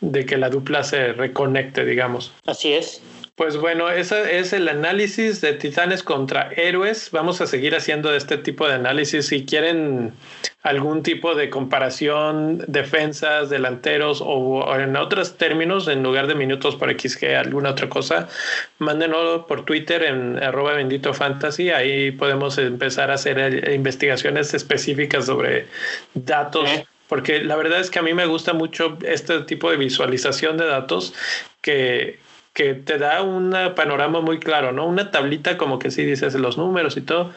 [0.00, 2.32] de que la dupla se reconecte, digamos.
[2.46, 3.02] Así es.
[3.34, 7.10] Pues bueno, ese es el análisis de Titanes contra Héroes.
[7.12, 9.28] Vamos a seguir haciendo este tipo de análisis.
[9.28, 10.12] Si quieren
[10.62, 16.92] algún tipo de comparación, defensas, delanteros o, en otros términos, en lugar de minutos por
[16.92, 18.28] XG, alguna otra cosa,
[18.78, 21.70] mándenlo por Twitter en arroba bendito fantasy.
[21.70, 25.68] Ahí podemos empezar a hacer investigaciones específicas sobre
[26.12, 26.68] datos.
[27.08, 30.66] Porque la verdad es que a mí me gusta mucho este tipo de visualización de
[30.66, 31.14] datos
[31.62, 32.18] que,
[32.52, 34.86] que te da un panorama muy claro, ¿no?
[34.86, 37.32] Una tablita como que sí dices los números y todo,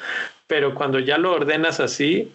[0.48, 2.32] pero cuando ya lo ordenas así,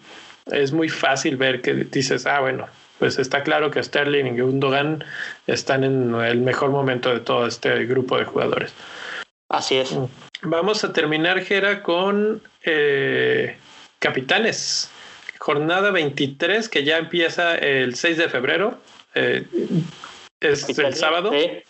[0.47, 2.67] es muy fácil ver que dices, ah, bueno,
[2.99, 5.03] pues está claro que Sterling y Gundogan
[5.47, 8.73] están en el mejor momento de todo este grupo de jugadores.
[9.49, 9.95] Así es.
[10.43, 13.57] Vamos a terminar, Gera, con eh,
[13.99, 14.89] capitanes.
[15.39, 18.77] Jornada 23, que ya empieza el 6 de febrero.
[19.15, 19.45] Eh,
[20.39, 21.31] es el sábado.
[21.31, 21.63] Sí.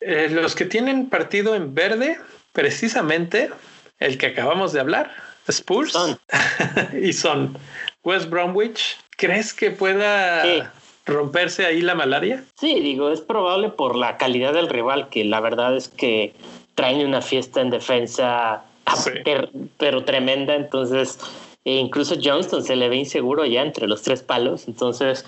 [0.00, 2.18] Eh, los que tienen partido en verde,
[2.52, 3.50] precisamente
[3.98, 5.12] el que acabamos de hablar,
[5.48, 6.18] Spurs son.
[7.02, 7.58] y son
[8.04, 8.96] West Bromwich.
[9.16, 10.62] ¿Crees que pueda sí.
[11.06, 12.44] romperse ahí la malaria?
[12.58, 16.34] Sí, digo, es probable por la calidad del rival, que la verdad es que
[16.76, 18.62] traen una fiesta en defensa,
[18.96, 19.10] sí.
[19.24, 20.54] pero, pero, tremenda.
[20.54, 21.18] Entonces,
[21.64, 24.68] e incluso Johnston se le ve inseguro ya entre los tres palos.
[24.68, 25.24] Entonces,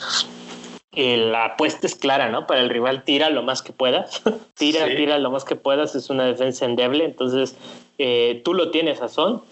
[1.03, 2.47] eh, la apuesta es clara, ¿no?
[2.47, 4.21] Para el rival tira lo más que puedas,
[4.55, 4.97] tira, sí.
[4.97, 7.57] tira lo más que puedas, es una defensa endeble, entonces
[7.97, 9.43] eh, tú lo tienes a Son,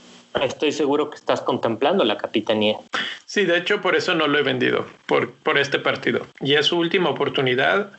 [0.42, 2.76] estoy seguro que estás contemplando la capitanía.
[3.24, 6.26] Sí, de hecho por eso no lo he vendido, por, por este partido.
[6.42, 7.92] Y es su última oportunidad,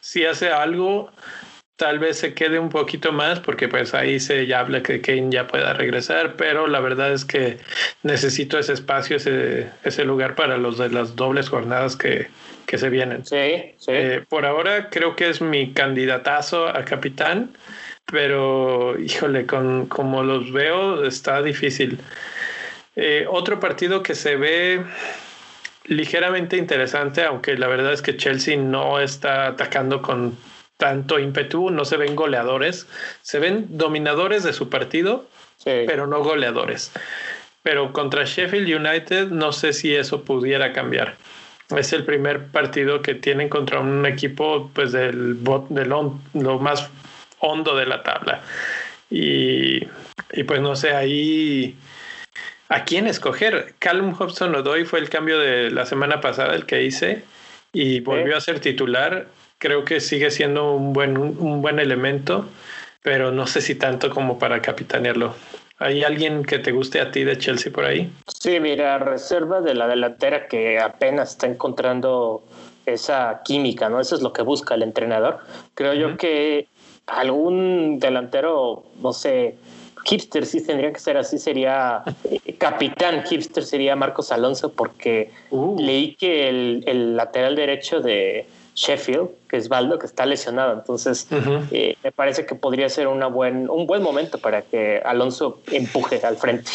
[0.00, 1.12] si hace algo,
[1.76, 5.28] tal vez se quede un poquito más porque pues ahí se ya habla que Kane
[5.30, 7.58] ya pueda regresar, pero la verdad es que
[8.02, 12.26] necesito ese espacio, ese, ese lugar para los de las dobles jornadas que,
[12.66, 13.24] que se vienen.
[13.24, 13.90] Sí, sí.
[13.92, 17.56] Eh, por ahora creo que es mi candidatazo a capitán,
[18.10, 21.98] pero híjole, con como los veo está difícil.
[22.96, 24.82] Eh, otro partido que se ve
[25.84, 30.36] ligeramente interesante, aunque la verdad es que Chelsea no está atacando con
[30.76, 32.86] tanto ímpetu, no se ven goleadores,
[33.22, 35.26] se ven dominadores de su partido,
[35.58, 35.84] sí.
[35.86, 36.92] pero no goleadores.
[37.62, 41.16] Pero contra Sheffield United no sé si eso pudiera cambiar.
[41.70, 46.88] Es el primer partido que tienen contra un equipo pues del, del lo más
[47.40, 48.40] hondo de la tabla.
[49.10, 49.84] Y,
[50.32, 51.76] y pues no sé, ahí
[52.68, 53.74] a quién escoger.
[53.78, 57.24] Callum Hobson Odoy fue el cambio de la semana pasada el que hice
[57.72, 59.26] y volvió a ser titular
[59.58, 62.48] creo que sigue siendo un buen, un buen elemento,
[63.02, 65.34] pero no sé si tanto como para capitanearlo.
[65.78, 68.10] ¿Hay alguien que te guste a ti de Chelsea por ahí?
[68.26, 72.42] Sí, mira, reserva de la delantera que apenas está encontrando
[72.86, 74.00] esa química, ¿no?
[74.00, 75.40] Eso es lo que busca el entrenador.
[75.74, 76.00] Creo uh -huh.
[76.12, 76.68] yo que
[77.06, 79.56] algún delantero, no sé,
[80.06, 82.02] hipster sí tendría que ser así, sería
[82.58, 85.76] capitán hipster sería Marcos Alonso porque uh.
[85.78, 88.46] leí que el, el lateral derecho de,
[88.76, 90.74] Sheffield, que es Baldo, que está lesionado.
[90.74, 91.66] Entonces, uh -huh.
[91.72, 96.20] eh, me parece que podría ser una buen, un buen momento para que Alonso empuje
[96.22, 96.72] al frente.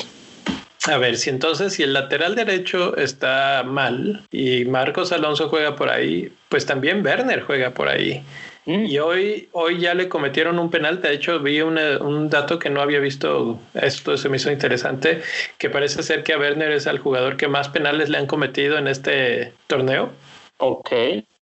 [0.87, 5.89] A ver, si entonces, si el lateral derecho está mal y Marcos Alonso juega por
[5.89, 8.23] ahí, pues también Werner juega por ahí.
[8.65, 8.85] Mm.
[8.85, 10.99] Y hoy, hoy ya le cometieron un penal.
[11.01, 13.59] De hecho, vi una, un dato que no había visto.
[13.75, 15.21] Esto se me hizo interesante.
[15.59, 18.79] Que parece ser que a Werner es el jugador que más penales le han cometido
[18.79, 20.11] en este torneo.
[20.57, 20.91] Ok.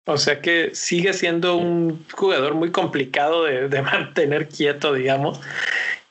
[0.09, 5.41] O sea que sigue siendo un jugador muy complicado de, de mantener quieto, digamos.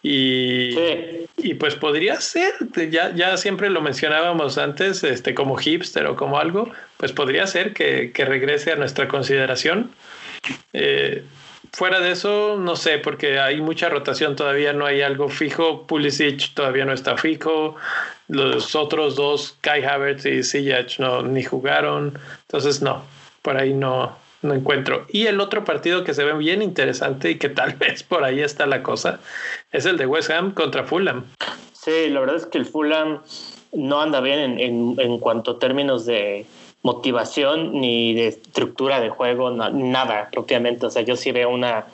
[0.03, 1.25] Y, sí.
[1.37, 2.53] y, pues podría ser,
[2.91, 7.73] ya, ya siempre lo mencionábamos antes, este, como hipster o como algo, pues podría ser
[7.73, 9.89] que, que regrese a nuestra consideración.
[10.73, 11.23] Eh,
[11.73, 15.87] fuera de eso, no sé, porque hay mucha rotación, todavía no hay algo fijo.
[15.87, 17.75] Pulisic todavía no está fijo.
[18.27, 22.19] Los otros dos, Kai Havertz y Ziyech, no, ni jugaron.
[22.43, 23.03] Entonces, no,
[23.45, 25.05] por ahí no, no encuentro.
[25.07, 28.41] Y el otro partido que se ve bien interesante y que tal vez por ahí
[28.41, 29.19] está la cosa
[29.71, 31.25] es el de West Ham contra Fulham.
[31.71, 33.21] Sí, la verdad es que el Fulham
[33.71, 36.47] no anda bien en, en, cuanto a términos de
[36.81, 40.87] motivación ni de estructura de juego, nada propiamente.
[40.87, 41.85] O sea, yo sí veo una,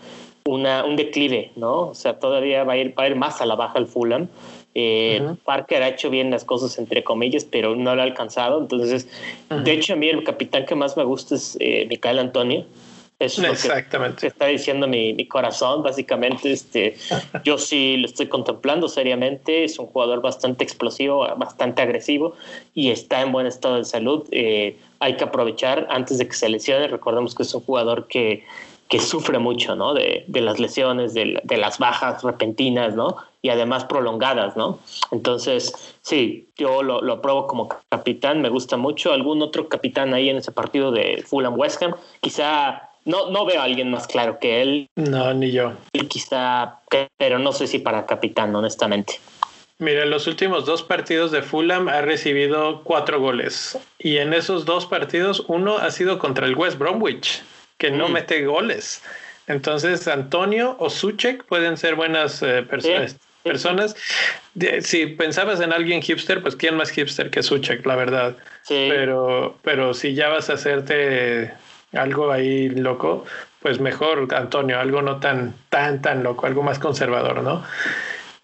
[0.45, 1.89] una, un declive, ¿no?
[1.89, 4.30] O sea, todavía va a ir, va a ir más a la baja el Fulham.
[4.74, 8.59] Eh, Parker ha hecho bien las cosas entre comillas, pero no lo ha alcanzado.
[8.61, 9.07] Entonces,
[9.49, 12.65] de hecho, a mí el capitán que más me gusta es eh, Micael Antonio.
[13.19, 14.15] Eso es Exactamente.
[14.15, 16.51] Lo que está diciendo mi, mi, corazón, básicamente.
[16.51, 16.95] Este,
[17.43, 19.63] yo sí lo estoy contemplando seriamente.
[19.63, 22.34] Es un jugador bastante explosivo, bastante agresivo
[22.74, 24.28] y está en buen estado de salud.
[24.32, 26.88] Eh, hay que aprovechar antes de que se lesione.
[26.88, 28.43] Recordemos que es un jugador que,
[28.92, 29.94] que sufre mucho, ¿no?
[29.94, 33.16] De, de las lesiones, de, de, las bajas repentinas, ¿no?
[33.42, 34.80] Y además prolongadas, ¿no?
[35.12, 39.14] Entonces, sí, yo lo, lo apruebo como capitán, me gusta mucho.
[39.14, 41.96] ¿Algún otro capitán ahí en ese partido de Fulham West Ham?
[42.20, 44.89] Quizá no, no veo a alguien más claro que él.
[44.98, 45.72] No, ni yo.
[45.94, 46.82] Y quizá,
[47.16, 49.22] pero no sé si para capitán, honestamente.
[49.80, 53.80] Mira, en los últimos dos partidos de Fulham ha recibido cuatro goles.
[53.98, 57.42] Y en esos dos partidos, uno ha sido contra el West Bromwich,
[57.82, 58.11] que no mm.
[58.11, 59.01] mete goles.
[59.47, 63.17] Entonces, Antonio o Suchek pueden ser buenas eh, personas.
[63.41, 63.95] personas.
[64.82, 68.38] Si pensabas en alguien hipster, pues quién más hipster que Suchek, la verdad.
[68.69, 71.51] Pero, pero si ya vas a hacerte
[71.93, 73.25] algo ahí loco,
[73.63, 77.63] pues mejor, Antonio, algo no tan, tan, tan loco, algo más conservador, ¿no?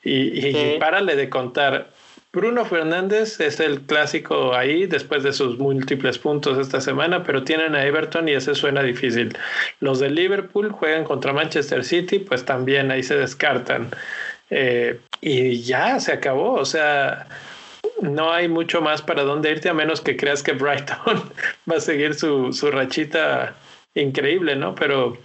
[0.03, 1.91] Y, y párale de contar.
[2.37, 7.73] Bruno Fernández es el clásico ahí después de sus múltiples puntos esta semana, pero tienen
[7.73, 9.35] a Everton y ese suena difícil.
[9.79, 13.89] Los de Liverpool juegan contra Manchester City, pues también ahí se descartan.
[14.51, 17.27] Eh, y ya se acabó, o sea,
[18.03, 21.31] no hay mucho más para dónde irte a menos que creas que Brighton
[21.71, 23.55] va a seguir su, su rachita
[23.95, 24.75] increíble, ¿no?
[24.75, 25.17] Pero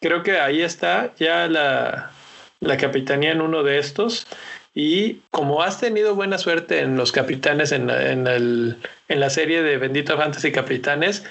[0.00, 2.12] creo que ahí está ya la,
[2.60, 4.28] la capitanía en uno de estos.
[4.74, 8.76] Y como has tenido buena suerte en los capitanes en, en, el,
[9.08, 11.24] en la serie de Bendito Fantasy Capitanes,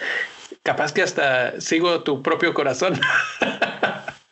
[0.64, 3.00] capaz que hasta sigo tu propio corazón.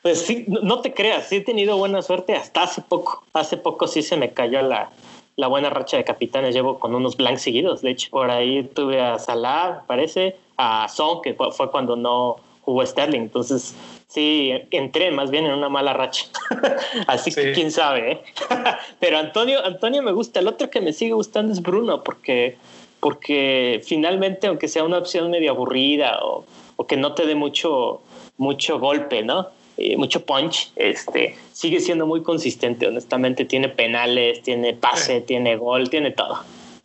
[0.03, 3.25] Pues sí, no te creas, sí he tenido buena suerte hasta hace poco.
[3.33, 4.89] Hace poco sí se me cayó la,
[5.35, 6.55] la buena racha de capitanes.
[6.55, 7.81] Llevo con unos blanks seguidos.
[7.81, 12.85] De hecho, por ahí tuve a Salah, parece, a Son, que fue cuando no jugó
[12.85, 13.19] Sterling.
[13.19, 13.75] Entonces,
[14.07, 16.25] sí, entré más bien en una mala racha.
[17.07, 18.11] Así que quién sabe.
[18.11, 18.21] ¿eh?
[18.99, 20.39] Pero Antonio, Antonio me gusta.
[20.39, 22.57] El otro que me sigue gustando es Bruno, porque,
[22.99, 26.45] porque finalmente, aunque sea una opción medio aburrida o,
[26.75, 28.01] o que no te dé mucho,
[28.37, 29.49] mucho golpe, ¿no?
[29.77, 33.45] Eh, mucho punch, este, sigue siendo muy consistente, honestamente.
[33.45, 36.39] Tiene penales, tiene pase, tiene gol, tiene todo.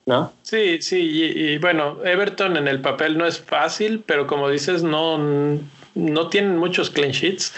[0.05, 0.33] ¿No?
[0.43, 5.17] Sí, sí, y, bueno, Everton en el papel no es fácil, pero como dices, no,
[5.95, 7.55] no tienen muchos clean sheets.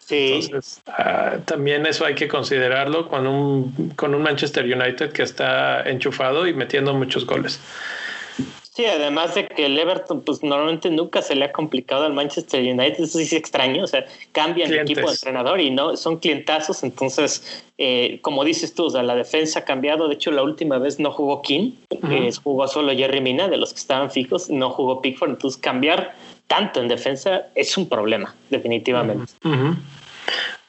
[0.00, 0.40] Sí.
[0.44, 5.82] Entonces, ah, también eso hay que considerarlo con un, con un Manchester United que está
[5.82, 7.60] enchufado y metiendo muchos goles.
[8.78, 12.60] Sí, además de que el Everton, pues normalmente nunca se le ha complicado al Manchester
[12.62, 16.18] United, eso sí es extraño, o sea, cambian de equipo de entrenador y no son
[16.18, 20.44] clientazos, entonces, eh, como dices tú, o sea, la defensa ha cambiado, de hecho la
[20.44, 24.48] última vez no jugó King, eh, jugó solo Jerry Mina, de los que estaban fijos,
[24.48, 26.14] no jugó Pickford, entonces cambiar
[26.48, 29.32] tanto en defensa es un problema, definitivamente.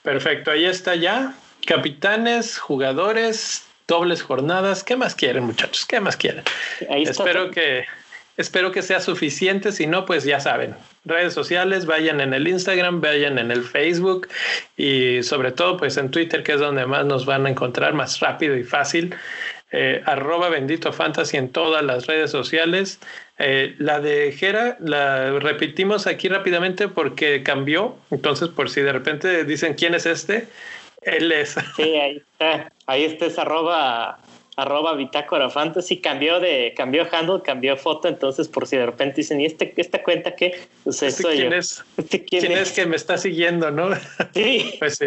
[0.04, 1.34] Perfecto, ahí está ya,
[1.66, 4.84] capitanes, jugadores, dobles jornadas.
[4.84, 5.86] ¿Qué más quieren, muchachos?
[5.86, 6.44] ¿Qué más quieren?
[6.90, 7.86] Espero que
[8.38, 9.72] espero que sea suficiente.
[9.72, 14.30] Si no, pues ya saben, redes sociales, vayan en el Instagram, vayan en el Facebook
[14.78, 18.20] y sobre todo, pues en Twitter, que es donde más nos van a encontrar más
[18.22, 19.14] rápido y fácil.
[19.72, 23.00] Eh, arroba bendito fantasy en todas las redes sociales.
[23.42, 27.96] Eh, la de Jera la repetimos aquí rápidamente porque cambió.
[28.12, 30.48] Entonces, por si de repente dicen quién es este,
[31.02, 31.56] él es.
[31.76, 32.72] Sí, ahí está.
[32.86, 34.20] Ahí está es arroba,
[34.58, 36.02] arroba bitácora fantasy.
[36.02, 38.10] Cambió de, cambió handle, cambió foto.
[38.10, 40.60] Entonces, por si de repente dicen, ¿y este, esta cuenta qué?
[40.84, 41.84] Pues ¿Este quién es?
[41.98, 42.74] ¿Este quién, es?
[42.74, 43.96] que me está siguiendo, no?
[44.34, 44.76] Sí.
[44.80, 45.06] pues sí.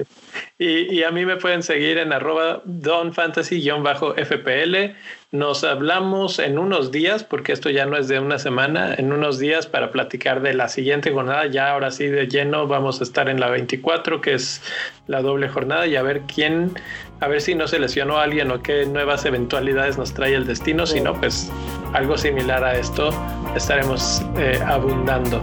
[0.58, 4.94] Y, a mí me pueden seguir en arroba donfantasy-fpl.
[5.32, 9.38] Nos hablamos en unos días, porque esto ya no es de una semana, en unos
[9.38, 11.46] días para platicar de la siguiente jornada.
[11.46, 14.62] Ya ahora sí de lleno vamos a estar en la 24, que es
[15.06, 16.72] la doble jornada, y a ver quién,
[17.20, 20.86] a ver si no se lesionó alguien o qué nuevas eventualidades nos trae el destino.
[20.86, 21.50] Si no, pues
[21.94, 23.10] algo similar a esto
[23.56, 25.40] estaremos eh, abundando.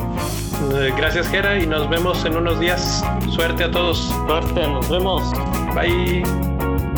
[0.73, 3.03] Eh, gracias, Gera, y nos vemos en unos días.
[3.31, 4.13] Suerte a todos.
[4.27, 5.31] Suerte, nos vemos.
[5.75, 6.88] Bye.